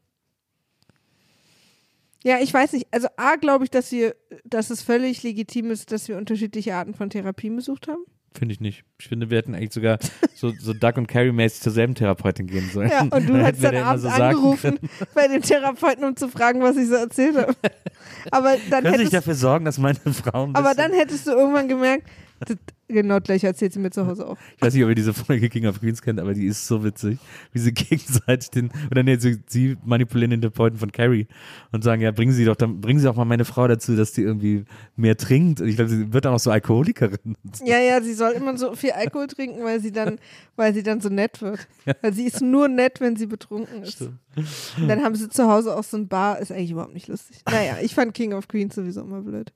[2.28, 2.88] Ja, ich weiß nicht.
[2.92, 4.14] Also A, glaube ich, dass wir,
[4.44, 8.04] dass es völlig legitim ist, dass wir unterschiedliche Arten von Therapien besucht haben.
[8.38, 8.84] Finde ich nicht.
[9.00, 9.98] Ich finde, wir hätten eigentlich sogar
[10.36, 12.90] so, so Duck und Carrie-mäßig zur selben Therapeutin gehen sollen.
[12.90, 16.28] Ja, und du Dann wir dann abends so angerufen können, bei dem Therapeuten, um zu
[16.28, 17.56] fragen, was ich so erzählt habe.
[18.32, 21.70] Aber dann sich hättest, dafür sorgen, dass meine Frau ein aber dann hättest du irgendwann
[21.70, 22.10] gemerkt,
[22.40, 22.58] das,
[22.88, 24.38] genau gleich erzählt sie mir zu Hause auch.
[24.56, 26.84] Ich weiß nicht, ob ihr diese Folge King of Queens kennt, aber die ist so
[26.84, 27.20] witzig,
[27.52, 31.28] wie sie gegenseitig den, oder nee, sie, sie manipulieren den Therapeuten von Carrie
[31.72, 34.14] und sagen, ja, bringen Sie doch, dann, bringen Sie auch mal meine Frau dazu, dass
[34.14, 34.66] die irgendwie
[34.96, 35.62] mehr trinkt.
[35.62, 37.36] Und ich glaube, sie wird dann auch so Alkoholikerin.
[37.66, 40.20] Ja, ja, sie soll immer so viel Alkohol trinken, weil sie dann,
[40.56, 41.68] weil sie dann so nett wird.
[42.02, 44.02] Weil sie ist nur nett, wenn sie betrunken ist.
[44.02, 47.42] Und dann haben sie zu Hause auch so ein Bar, ist eigentlich überhaupt nicht lustig.
[47.46, 49.52] Naja, ich fand King of Queens sowieso immer blöd.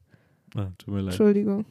[0.56, 1.14] Ah, tut mir leid.
[1.14, 1.66] Entschuldigung.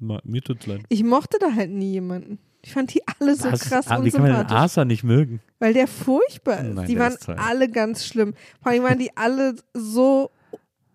[0.00, 0.82] Mir tut's leid.
[0.88, 2.38] Ich mochte da halt nie jemanden.
[2.62, 3.60] Ich fand die alle so Was?
[3.60, 4.56] krass Ah, wie kann man den.
[4.56, 5.40] Arthur nicht mögen?
[5.58, 6.74] Weil der furchtbar ist.
[6.74, 8.34] Nein, die waren ist alle ganz schlimm.
[8.62, 10.30] Vor allem waren die alle so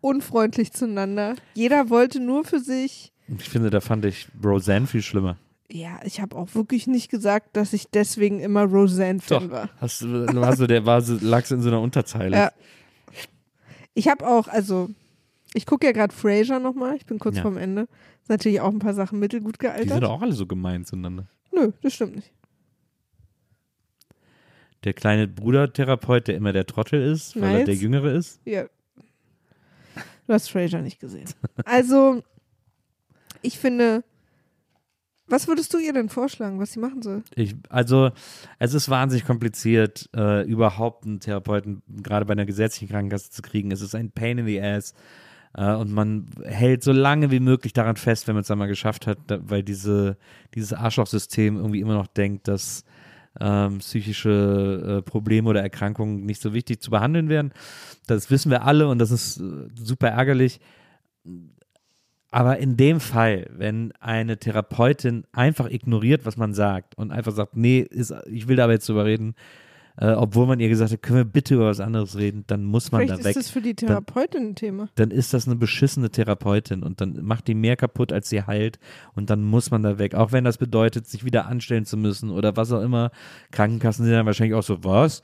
[0.01, 1.35] unfreundlich zueinander.
[1.53, 3.13] Jeder wollte nur für sich.
[3.27, 5.37] Ich finde, da fand ich Roseanne viel schlimmer.
[5.71, 9.69] Ja, ich habe auch wirklich nicht gesagt, dass ich deswegen immer Roseanne-Fan war.
[9.79, 12.35] Hast, war so, der war so, lag so in so einer Unterzeile.
[12.35, 12.51] Ja.
[13.95, 14.89] Ich habe auch, also,
[15.53, 16.95] ich gucke ja gerade Frasier nochmal.
[16.95, 17.41] Ich bin kurz Ja.
[17.43, 17.87] vorm Ende.
[18.21, 20.03] Ist natürlich auch ein paar Sachen mittelgut Die sind gealtert.
[20.03, 21.27] doch auch alle so gemein zueinander.
[21.51, 22.31] Nö, das stimmt nicht.
[24.83, 27.65] Der kleine Brudertherapeut, der immer der Trottel ist, weil er Niles?
[27.65, 28.41] der Jüngere ist.
[28.45, 28.65] Ja.
[30.27, 31.29] Du hast Frasier nicht gesehen.
[31.65, 32.21] Also,
[33.41, 34.03] ich finde,
[35.27, 37.23] was würdest du ihr denn vorschlagen, was sie machen soll?
[37.35, 38.11] Ich, also,
[38.59, 43.71] es ist wahnsinnig kompliziert, äh, überhaupt einen Therapeuten gerade bei einer gesetzlichen Krankenkasse zu kriegen.
[43.71, 44.93] Es ist ein Pain in the Ass.
[45.55, 49.07] Äh, und man hält so lange wie möglich daran fest, wenn man es einmal geschafft
[49.07, 50.17] hat, weil diese,
[50.55, 52.83] dieses Arschlochsystem irgendwie immer noch denkt, dass
[53.39, 57.51] ähm, psychische äh, Probleme oder Erkrankungen nicht so wichtig zu behandeln werden.
[58.07, 60.59] Das wissen wir alle und das ist äh, super ärgerlich.
[62.31, 67.55] Aber in dem Fall, wenn eine Therapeutin einfach ignoriert, was man sagt und einfach sagt,
[67.55, 69.35] nee, ist, ich will da aber jetzt drüber reden,
[69.97, 72.91] äh, obwohl man ihr gesagt hat, können wir bitte über was anderes reden, dann muss
[72.91, 73.35] man Vielleicht da weg.
[73.35, 74.89] ist das für die Therapeutin ein Thema.
[74.95, 78.79] Dann ist das eine beschissene Therapeutin und dann macht die mehr kaputt, als sie heilt
[79.13, 80.15] und dann muss man da weg.
[80.15, 83.11] Auch wenn das bedeutet, sich wieder anstellen zu müssen oder was auch immer.
[83.51, 85.21] Krankenkassen sind dann wahrscheinlich auch so, was?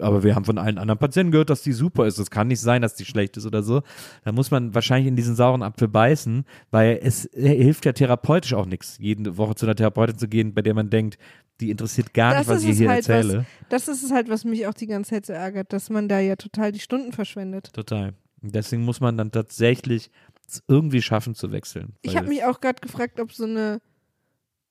[0.00, 2.18] Aber wir haben von allen anderen Patienten gehört, dass die super ist.
[2.18, 3.82] Es kann nicht sein, dass die schlecht ist oder so.
[4.24, 8.66] Da muss man wahrscheinlich in diesen sauren Apfel beißen, weil es hilft ja therapeutisch auch
[8.66, 11.18] nichts, jede Woche zu einer Therapeutin zu gehen, bei der man denkt,
[11.60, 13.38] die interessiert gar Das nicht, was ich hier halt, erzähle.
[13.38, 16.08] was- Das ist es halt, was mich auch die ganze Zeit so ärgert, dass man
[16.08, 17.72] da ja total die Stunden verschwendet.
[17.72, 18.14] Total.
[18.42, 20.10] Deswegen muss man dann tatsächlich
[20.46, 21.94] es irgendwie schaffen zu wechseln.
[22.02, 23.80] Ich habe mich auch gerade gefragt, ob so eine,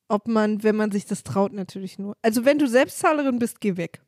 [0.10, 2.16] ob man, wenn man sich das traut, natürlich nur.
[2.22, 4.02] Also wenn du Selbstzahlerin bist, geh weg.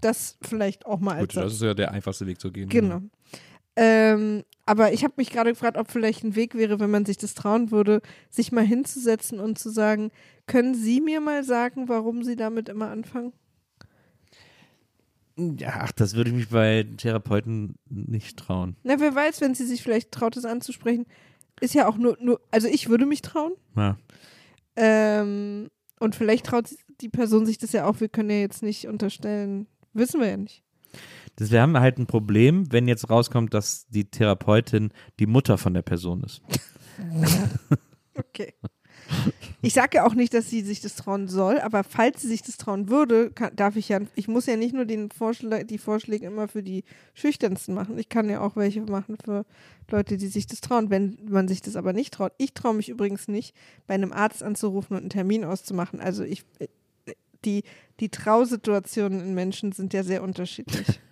[0.00, 2.68] Das vielleicht auch mal als Gut, das ist ja der einfachste Weg zu gehen.
[2.68, 3.00] Genau.
[3.76, 7.16] Ähm, aber ich habe mich gerade gefragt, ob vielleicht ein Weg wäre, wenn man sich
[7.16, 10.10] das trauen würde, sich mal hinzusetzen und zu sagen,
[10.46, 13.32] können Sie mir mal sagen, warum Sie damit immer anfangen?
[15.38, 18.76] Ja, ach, das würde ich mich bei Therapeuten nicht trauen.
[18.82, 21.06] Na, wer weiß, wenn sie sich vielleicht traut, das anzusprechen,
[21.60, 23.52] ist ja auch nur, nur also ich würde mich trauen.
[23.76, 23.96] Ja.
[24.74, 25.68] Ähm,
[26.00, 26.68] und vielleicht traut
[27.00, 30.36] die Person sich das ja auch, wir können ja jetzt nicht unterstellen, wissen wir ja
[30.36, 30.62] nicht.
[31.36, 35.74] Das, wir haben halt ein Problem, wenn jetzt rauskommt, dass die Therapeutin die Mutter von
[35.74, 36.42] der Person ist.
[38.14, 38.54] Okay.
[39.62, 42.42] Ich sage ja auch nicht, dass sie sich das trauen soll, aber falls sie sich
[42.42, 45.78] das trauen würde, kann, darf ich ja, ich muss ja nicht nur den Vorschlag, die
[45.78, 46.84] Vorschläge immer für die
[47.14, 47.98] Schüchternsten machen.
[47.98, 49.46] Ich kann ja auch welche machen für
[49.90, 52.32] Leute, die sich das trauen, wenn man sich das aber nicht traut.
[52.38, 53.54] Ich traue mich übrigens nicht,
[53.86, 56.00] bei einem Arzt anzurufen und einen Termin auszumachen.
[56.00, 56.44] Also ich,
[57.44, 57.64] die,
[58.00, 61.00] die Trausituationen in Menschen sind ja sehr unterschiedlich.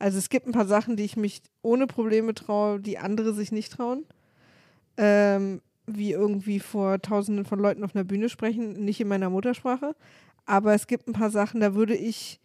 [0.00, 3.50] Also es gibt ein paar Sachen, die ich mich ohne Probleme traue, die andere sich
[3.50, 4.04] nicht trauen.
[4.96, 9.96] Ähm, wie irgendwie vor tausenden von Leuten auf einer Bühne sprechen, nicht in meiner Muttersprache.
[10.46, 12.40] Aber es gibt ein paar Sachen, da würde ich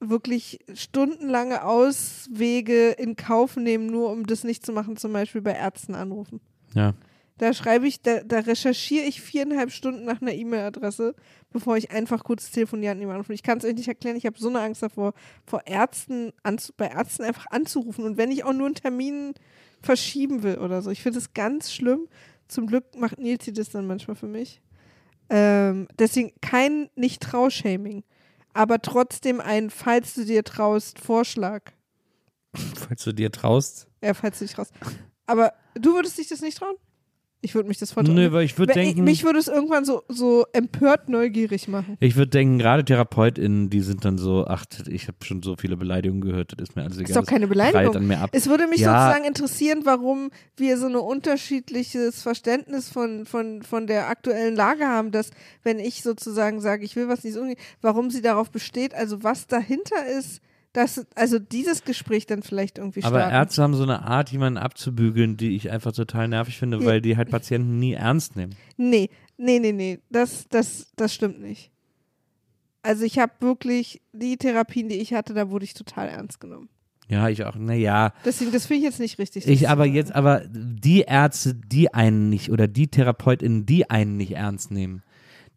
[0.00, 5.52] wirklich stundenlange Auswege in Kauf nehmen, nur um das nicht zu machen, zum Beispiel bei
[5.52, 6.40] Ärzten anrufen.
[6.74, 6.94] Ja.
[7.38, 11.14] Da schreibe ich, da, da recherchiere ich viereinhalb Stunden nach einer E-Mail-Adresse,
[11.50, 13.32] bevor ich einfach kurz telefonieren jemanden anrufe.
[13.32, 15.14] Ich kann es euch nicht erklären, ich habe so eine Angst davor,
[15.46, 18.04] vor Ärzten anzu, bei Ärzten einfach anzurufen.
[18.04, 19.34] Und wenn ich auch nur einen Termin
[19.82, 20.90] verschieben will oder so.
[20.90, 22.08] Ich finde es ganz schlimm.
[22.48, 24.62] Zum Glück macht Nilsi das dann manchmal für mich.
[25.28, 28.04] Ähm, deswegen kein Nicht-Trau-Shaming.
[28.54, 31.72] Aber trotzdem ein, falls du dir traust, Vorschlag.
[32.54, 33.88] Falls du dir traust.
[34.02, 34.72] Ja, falls du dich traust.
[35.26, 36.76] Aber du würdest dich das nicht trauen?
[37.44, 38.14] Ich würde mich das vortrauen.
[38.14, 41.96] Nö, weil ich würde denken, mich würde es irgendwann so, so empört neugierig machen.
[41.98, 45.76] ich würde denken, gerade TherapeutInnen, die sind dann so, ach, ich habe schon so viele
[45.76, 47.10] Beleidigungen gehört, das ist mir alles egal.
[47.10, 47.96] Ist doch keine Beleidigung.
[47.96, 48.30] an mir ab.
[48.32, 49.06] Es würde mich Ja.
[49.06, 55.10] sozusagen interessieren, warum wir so ein unterschiedliches Verständnis von, von, von der aktuellen Lage haben,
[55.10, 55.30] dass
[55.64, 57.44] wenn ich sozusagen sage, ich will was nicht so,
[57.80, 60.40] warum sie darauf besteht, also was dahinter ist,
[60.72, 63.34] dass also dieses Gespräch dann vielleicht irgendwie Aber starten.
[63.34, 67.16] Ärzte haben so eine Art, jemanden abzubügeln, die ich einfach total nervig finde, weil die
[67.16, 68.54] halt Patienten nie ernst nehmen.
[68.76, 71.70] Nee, nee, nee, nee, das, das, das stimmt nicht.
[72.82, 76.68] Also ich habe wirklich die Therapien, die ich hatte, da wurde ich total ernst genommen.
[77.08, 78.14] Ja, ich auch, naja.
[78.24, 79.46] Deswegen, das finde ich jetzt nicht richtig.
[79.46, 84.16] Ich das aber jetzt, aber die Ärzte, die einen nicht oder die TherapeutInnen, die einen
[84.16, 85.02] nicht ernst nehmen.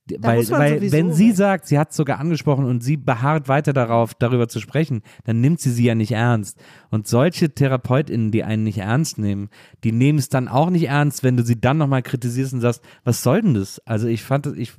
[0.07, 3.73] Da Weil, weil wenn sie sagt, sie hat es sogar angesprochen und sie beharrt weiter
[3.73, 6.59] darauf, darüber zu sprechen, dann nimmt sie sie ja nicht ernst.
[6.91, 9.49] Und solche TherapeutInnen, die einen nicht ernst nehmen,
[9.83, 12.83] die nehmen es dann auch nicht ernst, wenn du sie dann nochmal kritisierst und sagst,
[13.03, 13.81] was soll denn das?
[13.87, 14.73] Also ich fand das, ich,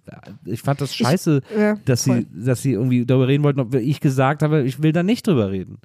[0.44, 2.24] ich fand das scheiße, ja, dass voll.
[2.32, 5.26] sie, dass sie irgendwie darüber reden wollten, ob ich gesagt habe, ich will da nicht
[5.26, 5.78] drüber reden.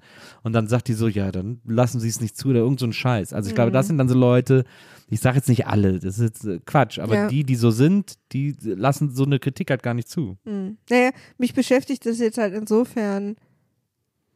[0.43, 2.85] Und dann sagt die so, ja, dann lassen sie es nicht zu oder irgend so
[2.85, 3.33] ein Scheiß.
[3.33, 3.73] Also ich glaube, Mhm.
[3.73, 4.65] das sind dann so Leute,
[5.11, 7.27] ich sage jetzt nicht alle, das ist jetzt äh, Quatsch, aber Ja.
[7.27, 10.37] die, die so sind, die lassen so eine Kritik halt gar nicht zu.
[10.45, 10.77] Hm.
[10.89, 13.35] Naja, mich beschäftigt das jetzt halt insofern,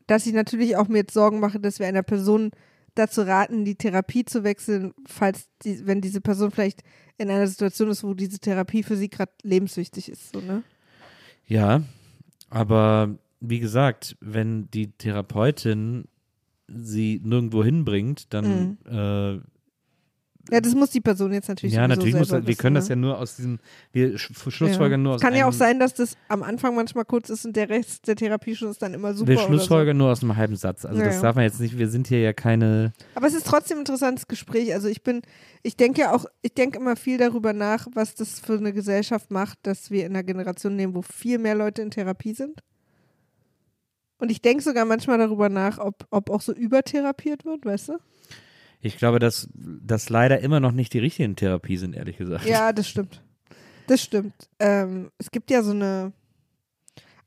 [0.06, 2.52] dass ich natürlich auch mir jetzt Sorgen mache, dass wir einer Person
[2.94, 6.82] dazu raten, die Therapie zu wechseln, falls die, wenn diese Person vielleicht
[7.18, 10.34] in einer Situation ist, wo diese Therapie für sie gerade lebenswichtig ist.
[10.34, 10.62] So, ne?
[11.48, 11.84] Ja,
[12.50, 16.06] aber wie gesagt, wenn die Therapeutin
[16.68, 19.40] sie nirgendwo hinbringt, dann äh,
[20.52, 22.80] Ja, das muss die Person jetzt natürlich ja, natürlich muss das, wir können ne?
[22.80, 23.58] das ja nur aus diesem,
[23.94, 27.04] wir sch- schlussfolgern nur aus Kann ja auch einem- sein, dass das am Anfang manchmal
[27.04, 29.30] kurz ist und der Rest der Therapie schon ist dann immer super.
[29.32, 30.86] wir schlussfolgern nur aus einem halben Satz.
[30.86, 31.22] Also Ja, das ja.
[31.24, 33.06] darf man jetzt nicht, wir sind hier ja keine, so.
[33.16, 34.72] Aber es ist trotzdem ein interessantes Gespräch.
[34.74, 35.24] Also ich bin,
[35.64, 39.32] ich denke ja auch, ich denke immer viel darüber nach, was das für eine Gesellschaft
[39.32, 42.62] macht, dass wir in einer Generation leben, wo viel mehr Leute in Therapie sind.
[44.20, 47.94] Und ich denke sogar manchmal darüber nach, ob, ob auch so übertherapiert wird, weißt du?
[48.86, 52.46] Ich glaube, dass das leider immer noch nicht die richtigen Therapie sind, ehrlich gesagt.
[52.46, 53.22] Ja, das stimmt.
[53.88, 54.34] Das stimmt.
[54.60, 56.14] Ähm, es gibt ja so eine,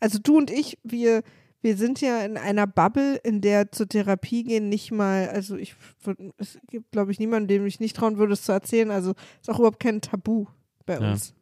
[0.00, 1.22] also du und ich, wir,
[1.60, 5.74] wir sind ja in einer Bubble, in der zur Therapie gehen nicht mal, also ich
[6.38, 8.90] es gibt, glaube ich, niemanden, dem ich nicht trauen würde, es zu erzählen.
[8.90, 10.46] Also ist auch überhaupt kein Tabu
[10.86, 11.10] bei Ja.
[11.12, 11.34] uns.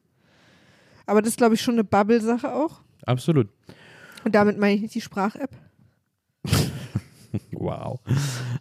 [1.06, 2.80] Aber das ist, glaube ich, schon eine Bubble-Sache auch.
[3.04, 3.48] Absolut.
[4.24, 5.50] Und damit meine ich nicht die Sprach-App.
[7.66, 8.00] wow.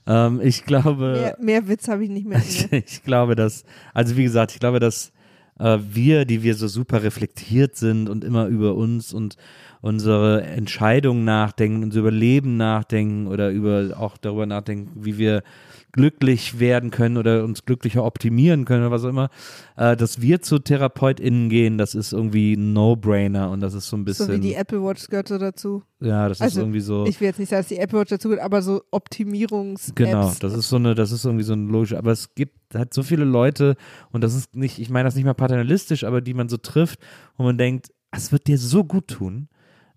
[0.07, 1.13] Ähm, ich glaube.
[1.13, 2.39] Mehr, mehr Witz habe ich nicht mehr.
[2.39, 5.11] Ich, ich glaube, dass, also wie gesagt, ich glaube, dass
[5.59, 9.37] äh, wir, die wir so super reflektiert sind und immer über uns und
[9.81, 15.43] unsere Entscheidungen nachdenken, unser Überleben nachdenken oder über auch darüber nachdenken, wie wir
[15.91, 19.29] glücklich werden können oder uns glücklicher optimieren können oder was auch immer,
[19.77, 23.95] äh, dass wir zu TherapeutInnen gehen, das ist irgendwie ein No-Brainer und das ist so
[23.95, 24.25] ein bisschen.
[24.25, 25.83] So wie die Apple Watch gehört so dazu.
[26.05, 27.05] Ja, das Also, ist irgendwie so.
[27.05, 30.27] Ich will jetzt nicht sagen, dass die Apple Watch dazu gehört, aber so Optimierungs Genau,
[30.29, 30.39] Apps.
[30.39, 33.03] das ist so eine, das ist irgendwie so ein logisch, aber es gibt halt so
[33.03, 33.75] viele Leute
[34.11, 36.99] und das ist nicht, ich meine das nicht mal paternalistisch, aber die man so trifft
[37.37, 39.49] und man denkt, es wird dir so gut tun,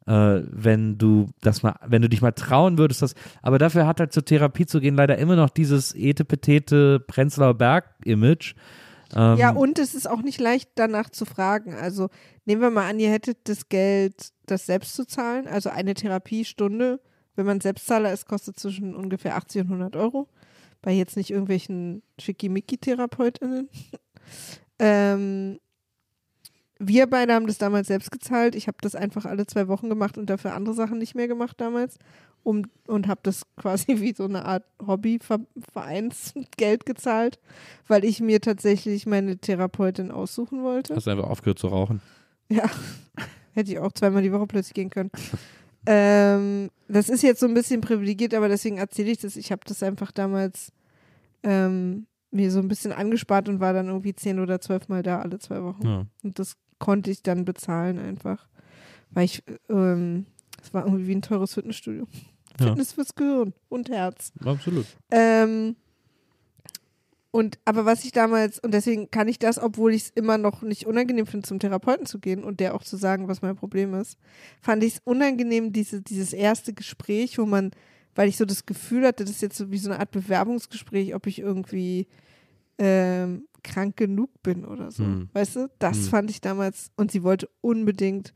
[0.06, 4.00] äh, wenn du das mal, wenn du dich mal trauen würdest, das, aber dafür hat
[4.00, 8.54] halt zur Therapie zu gehen leider immer noch dieses etepetete Prenzlauer Berg-Image.
[9.14, 11.74] Ähm, Ja, und es ist auch nicht leicht, danach zu fragen.
[11.74, 12.08] Also
[12.44, 15.46] nehmen wir mal an, ihr hättet das Geld, das selbst zu zahlen.
[15.46, 17.00] Also eine Therapiestunde,
[17.36, 20.28] wenn man Selbstzahler ist, kostet zwischen ungefähr 80 und 100 Euro.
[20.82, 23.68] Bei jetzt nicht irgendwelchen Schickimicki-TherapeutInnen.
[24.78, 25.58] ähm,
[26.78, 28.54] wir beide haben das damals selbst gezahlt.
[28.54, 31.60] Ich habe das einfach alle zwei Wochen gemacht und dafür andere Sachen nicht mehr gemacht
[31.60, 31.98] damals.
[32.44, 37.40] Um, und habe das quasi wie so eine Art Hobbyvereinsgeld gezahlt,
[37.88, 40.94] weil ich mir tatsächlich meine Therapeutin aussuchen wollte.
[40.94, 42.00] Hast du einfach aufgehört zu rauchen.
[42.48, 42.70] Ja,
[43.58, 45.10] hätte ich auch zweimal die Woche plötzlich gehen können.
[45.86, 49.36] ähm, das ist jetzt so ein bisschen privilegiert, aber deswegen erzähle ich das.
[49.36, 50.72] Ich habe das einfach damals
[51.42, 55.20] ähm, mir so ein bisschen angespart und war dann irgendwie zehn oder zwölf Mal da
[55.20, 55.86] alle zwei Wochen.
[55.86, 56.06] Ja.
[56.22, 58.48] Und das konnte ich dann bezahlen einfach.
[59.10, 60.26] Weil ich, ähm,
[60.62, 62.06] es war irgendwie wie ein teures Fitnessstudio.
[62.60, 62.68] Ja.
[62.68, 64.32] Fitness fürs Gehirn und Herz.
[64.44, 64.86] Absolut.
[65.10, 65.76] Ähm,
[67.30, 70.62] und aber was ich damals, und deswegen kann ich das, obwohl ich es immer noch
[70.62, 73.94] nicht unangenehm finde, zum Therapeuten zu gehen und der auch zu sagen, was mein Problem
[73.94, 74.18] ist,
[74.60, 77.70] fand ich es unangenehm, diese, dieses erste Gespräch, wo man,
[78.14, 81.14] weil ich so das Gefühl hatte, das ist jetzt so wie so eine Art Bewerbungsgespräch,
[81.14, 82.06] ob ich irgendwie
[82.78, 85.04] ähm, krank genug bin oder so.
[85.04, 85.28] Hm.
[85.32, 85.70] Weißt du?
[85.78, 86.04] Das Hm.
[86.04, 88.32] fand ich damals, und sie wollte unbedingt,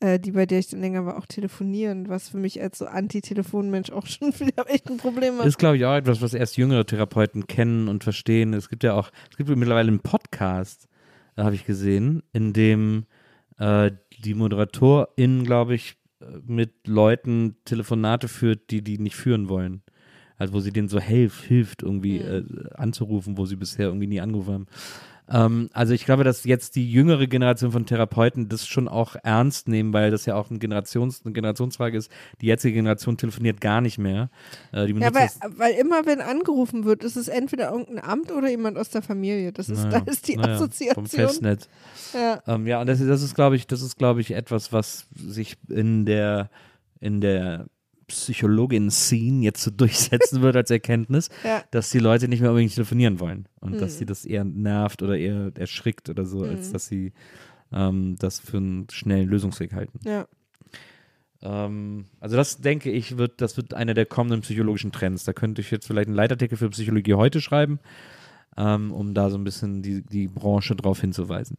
[0.00, 2.86] äh, die bei der ich dann länger war, auch telefonieren, was für mich als so
[2.86, 5.46] Anti-Telefonmensch auch schon wieder echt ein Problem war.
[5.46, 8.54] Ist, glaube ich, auch etwas, was erst jüngere Therapeuten kennen und verstehen.
[8.54, 10.88] Es gibt ja auch, es gibt mittlerweile einen Podcast,
[11.36, 13.04] äh, habe ich gesehen, in dem
[13.58, 13.92] äh,
[14.24, 19.82] die Moderatorin, glaube ich, äh, mit Leuten Telefonate führt, die die nicht führen wollen.
[20.38, 22.42] Also wo sie denen so helf, hilft, irgendwie äh,
[22.72, 24.66] anzurufen, wo sie bisher irgendwie nie angerufen haben.
[25.30, 29.68] Ähm, also ich glaube, dass jetzt die jüngere Generation von Therapeuten das schon auch ernst
[29.68, 32.10] nehmen, weil das ja auch ein Generations, eine Generationsfrage ist.
[32.40, 34.28] Die jetzige Generation telefoniert gar nicht mehr.
[34.72, 38.50] Äh, Ja, weil, das weil immer, wenn angerufen wird, ist es entweder irgendein Amt oder
[38.50, 39.52] jemand aus der Familie.
[39.52, 41.06] Das ist, Naja, da ist die naja, Vom Assoziation.
[41.28, 41.68] Festnetz.
[42.12, 42.42] Ja.
[42.46, 45.06] Ähm, ja, und das, ist- das ist, glaube ich, das ist, glaube ich, etwas, was
[45.14, 46.50] sich in der,
[47.00, 47.66] in der
[48.10, 51.62] Psychologin-Scene jetzt so durchsetzen wird als Erkenntnis, Ja.
[51.70, 53.98] dass die Leute nicht mehr unbedingt telefonieren wollen und dass Mhm.
[53.98, 56.72] sie das eher nervt oder eher erschrickt oder so, als Mhm.
[56.72, 57.12] dass sie
[57.72, 60.00] ähm, das für einen schnellen Lösungsweg halten.
[60.04, 60.26] Ja.
[61.42, 65.24] Ähm, also das denke ich, wird, das wird einer der kommenden psychologischen Trends.
[65.24, 67.78] Da könnte ich jetzt vielleicht einen Leitartikel für Psychologie heute schreiben,
[68.56, 71.56] ähm, um da so ein bisschen die, die Branche drauf hinzuweisen.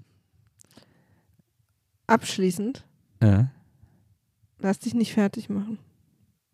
[2.07, 2.85] Abschließend,
[3.23, 3.49] Ja.
[4.59, 5.77] lass dich nicht fertig machen.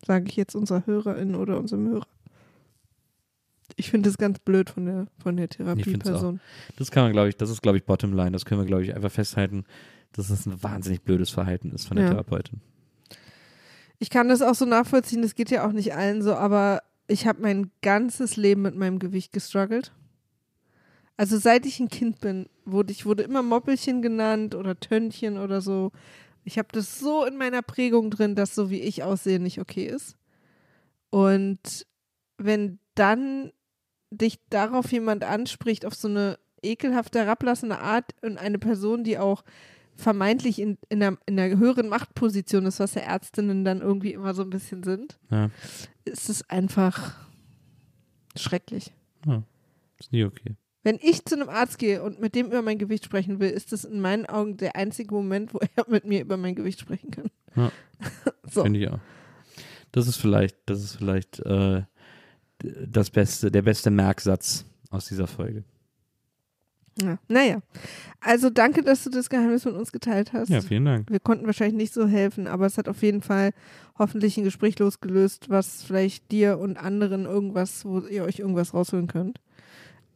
[0.06, 2.06] Sage ich jetzt unserer Hörerin oder unserem Hörer.
[3.76, 5.48] Ich finde das ganz blöd von der, von der.
[5.48, 6.40] Therapieperson.
[6.76, 8.32] Das kann man, glaube ich, das ist, glaube ich, Bottomline.
[8.32, 9.64] Das können wir, glaube ich, einfach festhalten,
[10.12, 12.12] dass das ein wahnsinnig blödes Verhalten ist von der Ja.
[12.12, 12.60] Therapeutin.
[13.98, 17.26] Ich kann das auch so nachvollziehen, das geht ja auch nicht allen so, aber ich
[17.26, 19.92] habe mein ganzes Leben mit meinem Gewicht gestruggelt.
[21.16, 25.60] Also seit ich ein Kind bin, wurde ich wurde immer Moppelchen genannt oder Tönnchen oder
[25.60, 25.90] so.
[26.48, 29.84] Ich habe das so in meiner Prägung drin, dass so wie ich aussehe nicht okay
[29.84, 30.16] ist.
[31.10, 31.86] Und
[32.38, 33.52] wenn dann
[34.10, 39.44] dich darauf jemand anspricht, auf so eine ekelhafte, herablassende Art und eine Person, die auch
[39.94, 44.32] vermeintlich in, in, einer, in einer höheren Machtposition ist, was ja Ärztinnen dann irgendwie immer
[44.32, 45.50] so ein bisschen sind, Ja,
[46.06, 47.14] ist es einfach
[48.36, 48.94] schrecklich.
[49.98, 50.56] ist nie okay.
[50.88, 53.72] Wenn ich zu einem Arzt gehe und mit dem über mein Gewicht sprechen will, ist
[53.72, 57.10] das in meinen Augen der einzige Moment, wo er mit mir über mein Gewicht sprechen
[57.10, 57.30] kann.
[57.54, 57.72] Ja.
[58.50, 58.62] so.
[58.62, 58.98] Finde ich auch.
[59.92, 61.82] Das ist vielleicht, das ist vielleicht äh,
[62.86, 65.62] das beste, der beste Merksatz aus dieser Folge.
[67.02, 67.18] Ja.
[67.28, 67.58] Naja,
[68.20, 70.48] also danke, dass du das Geheimnis mit uns geteilt hast.
[70.48, 71.10] Ja, vielen Dank.
[71.10, 73.50] Wir konnten wahrscheinlich nicht so helfen, aber es hat auf jeden Fall
[73.98, 79.06] hoffentlich ein Gespräch losgelöst, was vielleicht dir und anderen irgendwas, wo ihr euch irgendwas rausholen
[79.06, 79.38] könnt.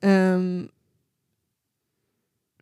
[0.03, 0.69] Ähm,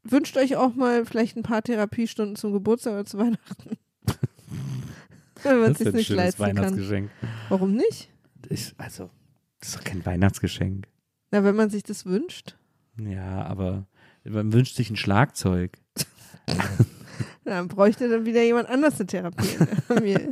[0.03, 3.79] wünscht euch auch mal vielleicht ein paar Therapiestunden zum Geburtstag oder zu Weihnachten.
[5.43, 6.57] Wenn man sich nicht leisten kann.
[6.57, 7.11] Weihnachtsgeschenk.
[7.49, 8.11] Warum nicht?
[8.51, 9.11] ich, also,
[9.61, 10.87] das ist doch kein Weihnachtsgeschenk.
[11.31, 12.57] Na, wenn man sich das wünscht.
[12.99, 13.87] Ja, aber
[14.25, 15.79] man wünscht sich ein Schlagzeug.
[17.45, 19.57] Dann bräuchte dann wieder jemand anders eine Therapie.
[20.01, 20.31] mir,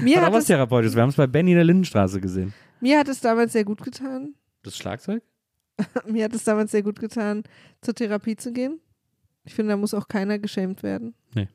[0.00, 0.94] mir, Hat auch was es, Therapeutisches.
[0.94, 2.54] Wir haben es bei Benny in der Lindenstraße gesehen.
[2.80, 4.34] mir hat es damals sehr gut getan.
[4.62, 5.22] Das Schlagzeug?
[6.06, 7.42] Mir hat es damals sehr gut getan,
[7.80, 8.80] zur Therapie zu gehen.
[9.44, 11.14] Ich finde, da muss auch keiner geschämt werden.
[11.34, 11.48] Nee.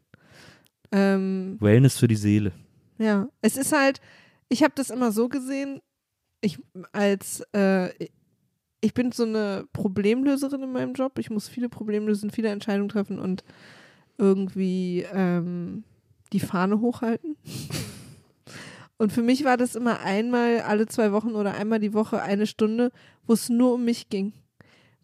[0.91, 2.51] Ähm, Wellness für die Seele.
[2.97, 3.99] Ja, es ist halt,
[4.49, 5.81] ich habe das immer so gesehen,
[6.41, 6.59] ich
[6.91, 7.89] als, äh,
[8.81, 11.19] ich bin so eine Problemlöserin in meinem Job.
[11.19, 13.43] Ich muss viele Probleme lösen, viele Entscheidungen treffen und
[14.17, 15.83] irgendwie ähm,
[16.33, 17.37] die Fahne hochhalten.
[19.01, 22.45] Und für mich war das immer einmal alle zwei Wochen oder einmal die Woche eine
[22.45, 22.91] Stunde,
[23.25, 24.31] wo es nur um mich ging.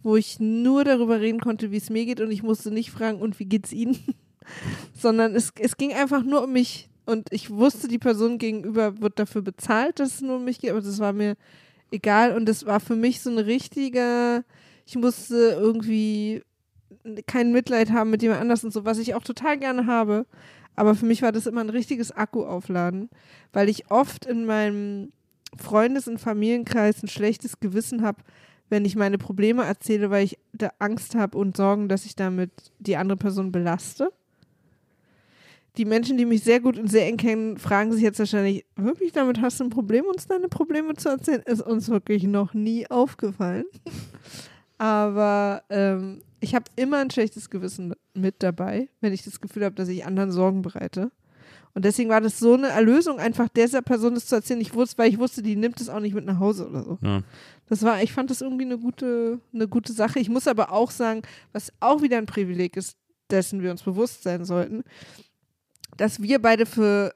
[0.04, 3.20] Wo ich nur darüber reden konnte, wie es mir geht und ich musste nicht fragen,
[3.20, 3.98] und wie geht's Ihnen?
[4.94, 6.92] Sondern es, es ging einfach nur um mich.
[7.08, 10.70] Und ich wusste, die Person gegenüber wird dafür bezahlt, dass es nur um mich geht,
[10.70, 11.36] aber das war mir
[11.90, 12.36] egal.
[12.36, 14.44] Und das war für mich so ein richtiger,
[14.86, 16.44] ich musste irgendwie
[17.26, 20.28] kein Mitleid haben mit jemand anders und so, was ich auch total gerne habe.
[20.78, 23.10] Aber für mich war das immer ein richtiges Akku-Aufladen,
[23.52, 25.12] weil ich oft in meinem
[25.58, 28.22] Freundes- und Familienkreis ein schlechtes Gewissen habe,
[28.70, 32.52] wenn ich meine Probleme erzähle, weil ich da Angst habe und Sorgen, dass ich damit
[32.78, 34.14] die andere Person belaste.
[35.78, 39.12] Die Menschen, die mich sehr gut und sehr eng kennen, fragen sich jetzt wahrscheinlich, wirklich
[39.14, 41.42] damit hast du ein Problem, uns deine Probleme zu erzählen?
[41.44, 43.66] Ist uns wirklich noch nie aufgefallen.
[44.78, 49.76] Aber ähm, ich habe immer ein schlechtes Gewissen mit dabei, wenn ich das Gefühl habe,
[49.76, 51.12] dass ich anderen Sorgen bereite.
[51.74, 54.62] Und deswegen war das so eine Erlösung, einfach dieser Person das zu erzählen.
[54.62, 56.98] Ich wusste, weil ich wusste, die nimmt es auch nicht mit nach Hause oder so.
[57.02, 57.22] Ja.
[57.68, 60.20] Das war, ich fand das irgendwie eine gute, eine gute Sache.
[60.20, 61.22] Ich muss aber auch sagen,
[61.52, 62.98] was auch wieder ein Privileg ist,
[63.30, 64.84] dessen wir uns bewusst sein sollten,
[65.98, 67.14] dass wir beide für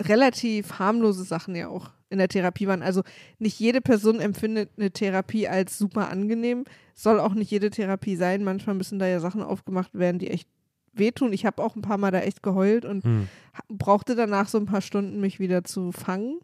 [0.00, 2.82] relativ harmlose Sachen ja auch in der Therapie waren.
[2.82, 3.02] Also
[3.38, 6.64] nicht jede Person empfindet eine Therapie als super angenehm.
[6.94, 8.44] Soll auch nicht jede Therapie sein.
[8.44, 10.48] Manchmal müssen da ja Sachen aufgemacht werden, die echt
[10.92, 11.32] wehtun.
[11.32, 13.28] Ich habe auch ein paar Mal da echt geheult und Hm.
[13.68, 16.38] brauchte danach so ein paar Stunden, mich wieder zu fangen.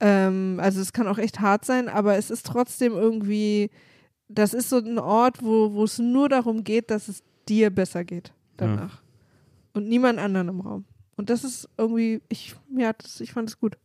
[0.00, 3.70] Ähm, also es kann auch echt hart sein, aber es ist trotzdem irgendwie,
[4.28, 8.32] das ist so ein Ort, wo, es nur darum geht, dass es dir besser geht
[8.56, 9.02] danach.
[9.72, 10.84] Und niemand anderen im Raum.
[11.16, 13.76] Und das ist irgendwie, ich, mir hat das, ich fand es gut.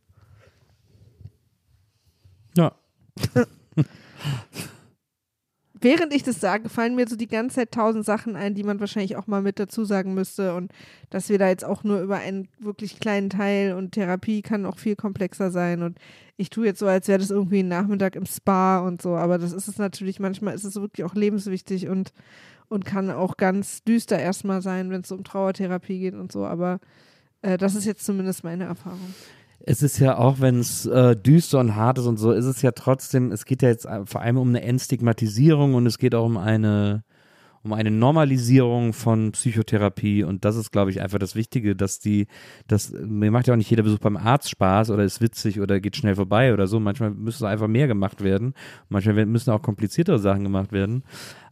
[2.56, 2.72] Ja.
[5.82, 8.80] Während ich das sage, fallen mir so die ganze Zeit tausend Sachen ein, die man
[8.80, 10.54] wahrscheinlich auch mal mit dazu sagen müsste.
[10.54, 10.72] Und
[11.08, 14.76] dass wir da jetzt auch nur über einen wirklich kleinen Teil und Therapie kann auch
[14.78, 15.82] viel komplexer sein.
[15.82, 15.98] Und
[16.36, 19.16] ich tue jetzt so, als wäre das irgendwie ein Nachmittag im Spa und so.
[19.16, 22.12] Aber das ist es natürlich, manchmal ist es wirklich auch lebenswichtig und,
[22.68, 26.44] und kann auch ganz düster erstmal sein, wenn es um Trauertherapie geht und so.
[26.44, 26.80] Aber
[27.40, 29.14] äh, das ist jetzt zumindest meine Erfahrung.
[29.66, 32.62] Es ist ja auch, wenn es äh, düster und hart ist und so, ist es
[32.62, 36.24] ja trotzdem, es geht ja jetzt vor allem um eine Entstigmatisierung und es geht auch
[36.24, 37.04] um eine,
[37.62, 42.26] um eine Normalisierung von Psychotherapie und das ist, glaube ich, einfach das Wichtige, dass die,
[42.68, 45.78] das, mir macht ja auch nicht jeder Besuch beim Arzt Spaß oder ist witzig oder
[45.78, 46.80] geht schnell vorbei oder so.
[46.80, 48.54] Manchmal müssen einfach mehr gemacht werden.
[48.88, 51.04] Manchmal müssen auch kompliziertere Sachen gemacht werden.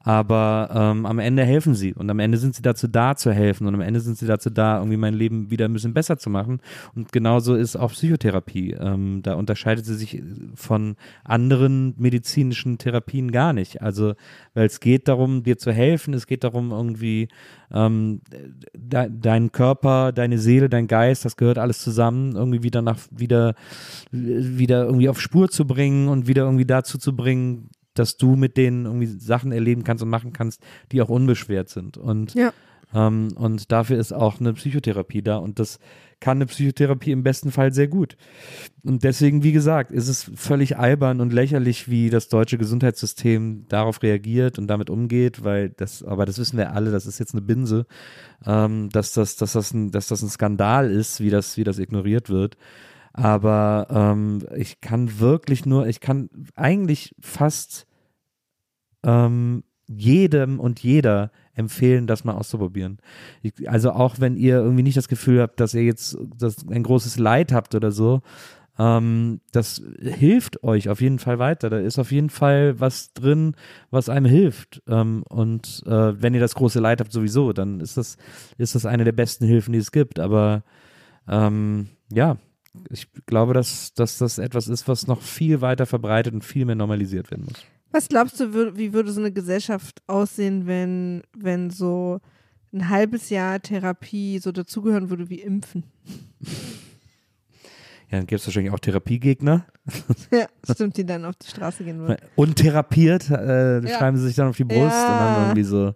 [0.09, 3.66] Aber ähm, am Ende helfen sie und am Ende sind sie dazu da zu helfen
[3.66, 6.30] und am Ende sind sie dazu da, irgendwie mein Leben wieder ein bisschen besser zu
[6.30, 6.62] machen.
[6.94, 8.70] Und genauso ist auch Psychotherapie.
[8.72, 10.22] Ähm, da unterscheidet sie sich
[10.54, 13.82] von anderen medizinischen Therapien gar nicht.
[13.82, 14.14] Also,
[14.54, 17.28] weil es geht darum, dir zu helfen, es geht darum, irgendwie
[17.70, 18.22] ähm,
[18.74, 23.54] de dein Körper, deine Seele, dein Geist, das gehört alles zusammen, irgendwie wieder nach, wieder,
[24.11, 27.68] wieder irgendwie auf Spur zu bringen und wieder irgendwie dazu zu bringen,
[27.99, 31.96] dass du mit denen irgendwie Sachen erleben kannst und machen kannst, die auch unbeschwert sind.
[31.96, 32.53] Und, Ja.
[32.94, 35.36] ähm, und dafür ist auch eine Psychotherapie da.
[35.36, 35.78] Und das
[36.20, 38.16] kann eine Psychotherapie im besten Fall sehr gut.
[38.82, 44.03] Und deswegen, wie gesagt, ist es völlig albern und lächerlich, wie das deutsche Gesundheitssystem darauf
[44.03, 47.42] reagiert und damit umgeht, weil das, aber das wissen wir alle, das ist jetzt eine
[47.42, 47.86] Binse,
[48.44, 51.78] ähm, dass das, dass das ein, dass das ein Skandal ist, wie das, wie das
[51.78, 52.57] ignoriert wird.
[53.12, 57.86] Aber ähm, ich kann wirklich nur, ich kann eigentlich fast
[59.05, 62.99] ähm, jedem und jeder empfehlen, das mal auszuprobieren.
[63.42, 66.82] Ich, also auch wenn ihr irgendwie nicht das Gefühl habt, dass ihr jetzt das, ein
[66.82, 68.20] großes Leid habt oder so,
[68.78, 71.68] ähm, das hilft euch auf jeden Fall weiter.
[71.68, 73.57] Da ist auf jeden Fall was drin,
[73.90, 74.82] was einem hilft.
[74.86, 78.16] Ähm, und äh, wenn ihr das große Leid habt sowieso, dann ist das,
[78.57, 80.20] ist das eine der besten Hilfen, die es gibt.
[80.20, 80.62] Aber
[81.26, 82.36] ähm, ja,
[82.90, 86.76] ich glaube, dass, dass das etwas ist, was noch viel weiter verbreitet und viel mehr
[86.76, 87.64] normalisiert werden muss.
[87.91, 92.20] Was glaubst du, wie würde so eine Gesellschaft aussehen, wenn, wenn so
[92.72, 95.84] ein halbes Jahr Therapie so dazugehören würde wie Impfen?
[98.11, 99.66] Ja, dann gäbe es wahrscheinlich auch Therapiegegner.
[100.30, 102.16] Ja, stimmt, die dann auf die Straße gehen würden.
[102.36, 103.89] Untherapiert äh, Ja.
[103.89, 105.24] schreiben sie sich dann auf die Brust und Ja.
[105.30, 105.95] dann irgendwie so.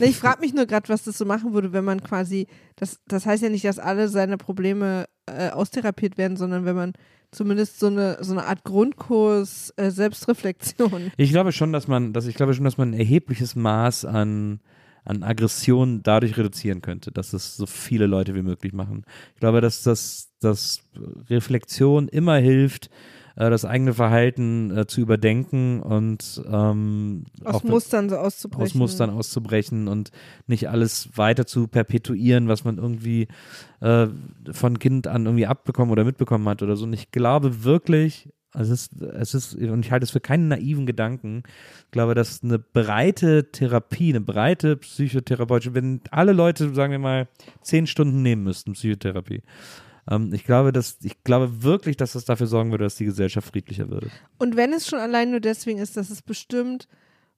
[0.00, 3.24] Ich frage mich nur gerade, was das so machen würde, wenn man quasi, das, das
[3.26, 6.92] heißt ja nicht, dass alle seine Probleme äh, austherapiert werden, sondern wenn man
[7.30, 11.12] zumindest so eine, so eine Art Grundkurs äh, Selbstreflexion.
[11.16, 14.60] Ich glaube schon, dass man, dass ich glaube schon, dass man ein erhebliches Maß an,
[15.04, 19.04] an Aggression dadurch reduzieren könnte, dass es so viele Leute wie möglich machen.
[19.34, 20.82] Ich glaube, dass das, dass
[21.28, 22.90] Reflexion immer hilft,
[23.38, 28.64] äh, das eigene Verhalten äh, zu überdenken und ähm, Aus Mustern so auszubrechen.
[28.64, 30.10] aus Mustern auszubrechen und
[30.48, 33.28] nicht alles weiter zu perpetuieren, was man irgendwie
[33.80, 34.08] äh,
[34.50, 36.84] von Kind an irgendwie abbekommen oder mitbekommen hat oder so.
[36.84, 40.48] Und ich glaube wirklich, also es ist, es ist, und ich halte es für keinen
[40.48, 41.44] naiven Gedanken,
[41.84, 47.28] ich glaube, dass eine breite Therapie, eine breite psychotherapeutische, wenn alle Leute, sagen wir mal,
[47.62, 49.42] zehn Stunden nehmen müssten, Psychotherapie,
[50.10, 53.48] ähm, ich glaube, dass, ich glaube wirklich, dass das dafür sorgen würde, dass die Gesellschaft
[53.48, 54.10] friedlicher würde.
[54.38, 56.88] Und wenn es schon allein nur deswegen ist, dass es bestimmt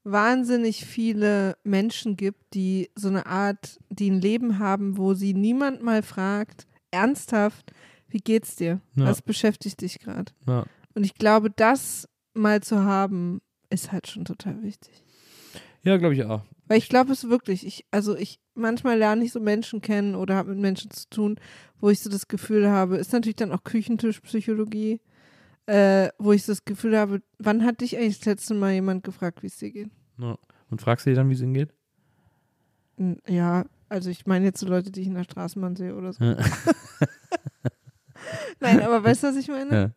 [0.04, 5.82] wahnsinnig viele Menschen gibt, die so eine Art, die ein Leben haben, wo sie niemand
[5.82, 7.72] mal fragt, ernsthaft,
[8.08, 8.80] wie geht's dir?
[8.94, 9.06] Ja.
[9.06, 10.32] Was beschäftigt dich gerade?
[10.46, 10.64] Ja.
[10.94, 15.04] Und ich glaube, das mal zu haben, ist halt schon total wichtig.
[15.82, 16.42] Ja, glaube ich auch.
[16.68, 20.36] Weil ich glaube es wirklich, ich, also ich, manchmal lerne ich so Menschen kennen oder
[20.36, 21.36] habe mit Menschen zu tun,
[21.78, 25.00] wo ich so das Gefühl habe, ist natürlich dann auch Küchentischpsychologie,
[25.66, 29.04] äh, wo ich so das Gefühl habe, wann hat dich eigentlich das letzte Mal jemand
[29.04, 29.90] gefragt, wie es dir geht?
[30.18, 30.38] Ja.
[30.70, 31.74] Und fragst du dich dann, wie es ihnen geht?
[33.26, 36.22] Ja, also ich meine jetzt so Leute, die ich in der Straßenbahn sehe oder so.
[36.22, 36.36] Ja.
[38.60, 39.74] Nein, aber weißt du, was ich meine?
[39.74, 39.90] Ja.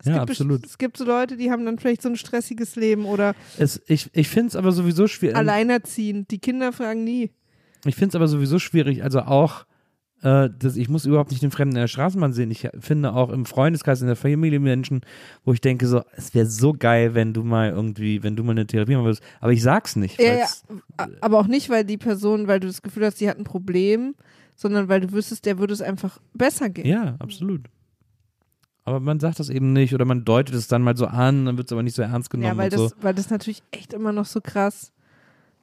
[0.00, 0.64] Es Ja, absolut.
[0.64, 4.08] Es gibt so Leute, die haben dann vielleicht so ein stressiges Leben oder Es, ich
[4.12, 5.36] ich finde es aber sowieso schwierig.
[5.36, 6.30] alleinerziehend.
[6.30, 7.30] Die Kinder fragen nie.
[7.84, 9.02] Ich finde es aber sowieso schwierig.
[9.02, 9.64] Also auch,
[10.22, 12.50] äh, dass ich muss überhaupt nicht den Fremden in der Straßenbahn sehen.
[12.50, 15.00] Ich finde auch im Freundeskreis, in der Familie Menschen,
[15.44, 18.52] wo ich denke so, es wäre so geil, wenn du mal irgendwie, wenn du mal
[18.52, 19.22] eine Therapie machen würdest.
[19.40, 20.20] Aber ich sag's nicht.
[20.20, 20.46] Ja, ja,
[21.20, 24.14] aber auch nicht, weil die Person, weil du das Gefühl hast, die hat ein Problem,
[24.54, 26.86] sondern weil du wüsstest, der würde es einfach besser gehen.
[26.86, 27.62] ja absolut.
[28.88, 31.56] Aber man sagt das eben nicht oder man deutet es dann mal so an, dann
[31.56, 32.96] wird es aber nicht so ernst genommen Ja, weil und das, so.
[33.02, 34.92] weil das natürlich echt immer noch so krass.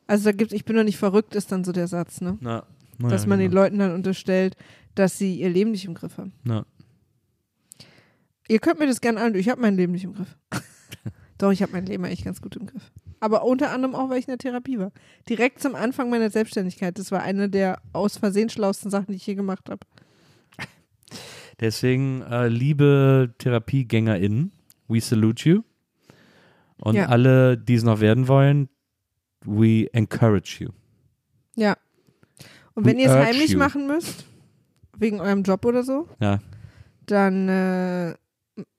[0.07, 2.37] Also da gibt, ich bin doch nicht verrückt, ist dann so der Satz, ne?
[2.41, 2.63] Na,
[2.99, 3.63] na Dass ja, man den genau.
[3.63, 4.55] Leuten dann unterstellt,
[4.93, 6.33] dass sie ihr Leben nicht im Griff haben.
[6.43, 6.65] Na.
[8.47, 10.37] Ihr könnt mir das gerne an, ich habe mein Leben nicht im Griff.
[11.37, 12.91] Doch, ich habe mein Leben eigentlich ganz gut im Griff.
[13.19, 14.91] Aber unter anderem auch, weil ich in der Therapie war.
[15.27, 16.99] Direkt zum Anfang meiner Selbstständigkeit.
[16.99, 19.85] Das war eine der aus Versehen schlauesten Sachen, die ich je gemacht habe.
[21.59, 24.51] Deswegen, äh, liebe TherapiegängerInnen,
[24.87, 25.61] we salute you.
[26.77, 27.07] Und Ja.
[27.07, 28.67] alle, die es noch werden wollen,
[29.45, 30.69] we encourage you.
[31.55, 31.77] Ja.
[32.73, 33.57] Und We wenn ihr es heimlich you.
[33.59, 34.25] machen müsst,
[34.97, 36.39] wegen eurem Job oder so, Ja.
[37.05, 38.15] dann äh,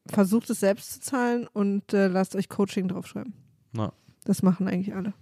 [0.07, 3.33] versucht es selbst zu zahlen und äh, lasst euch Coaching draufschreiben.
[3.73, 3.93] Na.
[4.25, 5.15] Das machen eigentlich alle.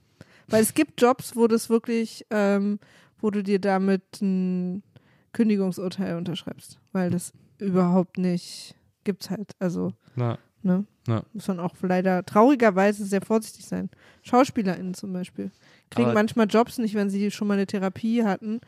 [0.48, 2.78] Weil es gibt Jobs, wo das wirklich, ähm,
[3.20, 4.82] wo du dir damit ein
[5.32, 8.74] Kündigungsurteil unterschreibst, weil das überhaupt nicht
[9.04, 9.52] gibt's halt.
[9.58, 10.84] Also, Na, ne?
[11.06, 11.22] Ja.
[11.34, 13.90] Muss man auch leider traurigerweise sehr vorsichtig sein.
[14.22, 15.50] SchauspielerInnen zum Beispiel
[15.90, 18.60] kriegen Aber- manchmal Jobs nicht, wenn sie schon mal eine Therapie hatten,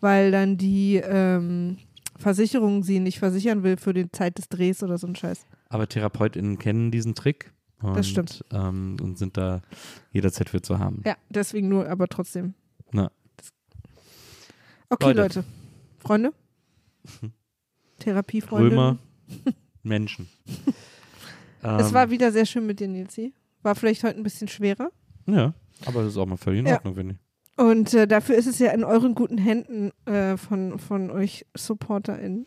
[0.00, 1.78] weil dann die ähm,
[2.18, 5.46] Versicherung sie nicht versichern will für die Zeit des Drehs oder so ein Scheiß.
[5.68, 7.52] aber TherapeutInnen kennen diesen Trick.
[7.82, 8.44] Und, Das stimmt.
[8.50, 9.60] Ähm, und sind da
[10.10, 11.02] jederzeit für zu haben.
[11.04, 12.54] Ja, deswegen nur, aber trotzdem.
[12.92, 13.10] Na.
[14.90, 15.20] Okay, Leute.
[15.40, 15.44] Leute.
[15.98, 16.32] Freunde?
[17.98, 18.70] Therapiefreunde.
[18.70, 18.98] Römer,
[19.82, 20.28] Menschen.
[21.62, 23.32] Es Ähm, war wieder sehr schön mit dir, Nilsi.
[23.62, 24.90] War vielleicht heute ein bisschen schwerer.
[25.26, 25.54] Ja,
[25.86, 26.74] aber das ist auch mal völlig in Ja.
[26.74, 27.58] Ordnung, finde ich.
[27.58, 32.46] Und äh, dafür ist es ja in euren guten Händen äh, von, von euch SupporterInnen.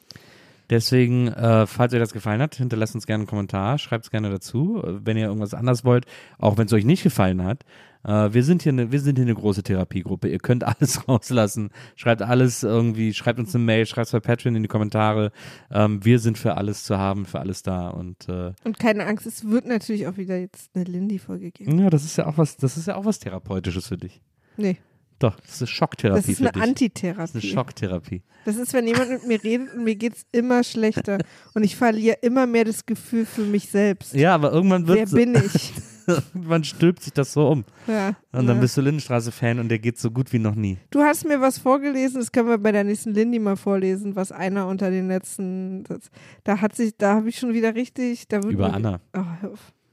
[0.69, 4.29] Deswegen, äh, falls euch das gefallen hat, hinterlasst uns gerne einen Kommentar, schreibt es gerne
[4.29, 6.05] dazu, äh, wenn ihr irgendwas anders wollt,
[6.37, 7.63] auch wenn es euch nicht gefallen hat.
[8.07, 10.29] Äh, wir sind hier eine, wir sind hier eine große Therapiegruppe.
[10.29, 14.55] Ihr könnt alles rauslassen, schreibt alles irgendwie, schreibt uns eine Mail, schreibt es bei Patreon
[14.55, 15.31] in die Kommentare.
[15.69, 19.27] Ähm, wir sind für alles zu haben, für alles da und äh, Und keine Angst,
[19.27, 21.79] es wird natürlich auch wieder jetzt eine Lindy-Folge geben.
[21.79, 24.21] ja, das ist ja auch was, das ist ja auch was Therapeutisches für dich.
[24.55, 24.77] Nee,
[25.19, 26.53] Doch, das ist Schocktherapie das ist eine dich.
[26.53, 27.47] Das ist eine Antitherapie.
[27.47, 28.23] Schocktherapie.
[28.45, 31.19] Das ist, wenn jemand mit mir redet und mir geht's immer schlechter
[31.53, 34.13] und ich verliere immer mehr das Gefühl für mich selbst.
[34.13, 35.73] Ja, aber irgendwann Wer wird bin ich?
[36.33, 37.65] irgendwann stülpt sich das so um.
[37.87, 38.61] Ja, Und dann ja.
[38.61, 40.77] bist du Lindenstraße-Fan und der geht so gut wie noch nie.
[40.89, 44.31] Du hast mir was vorgelesen, das können wir bei der nächsten Lindy mal vorlesen, was
[44.31, 46.09] einer unter den letzten, das,
[46.43, 48.99] da hat sich, da habe ich schon wieder richtig, da wird Über mir- Anna.
[49.15, 49.21] Oh.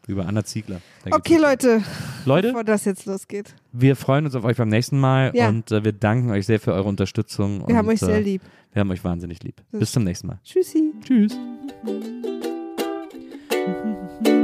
[0.06, 0.82] Über Anna Ziegler.
[1.10, 1.38] Okay.
[1.38, 1.82] Leute,
[2.26, 3.54] Leute, bevor das jetzt losgeht.
[3.72, 5.48] wir freuen uns auf euch beim nächsten Mal Ja.
[5.48, 7.60] und äh, wir danken euch sehr für eure Unterstützung.
[7.60, 8.42] Wir und, haben euch sehr äh, lieb.
[8.74, 9.62] Wir haben euch wahnsinnig lieb.
[9.72, 10.40] Das- Bis zum nächsten Mal.
[10.44, 10.92] Tschüssi.
[11.02, 11.32] Tschüss.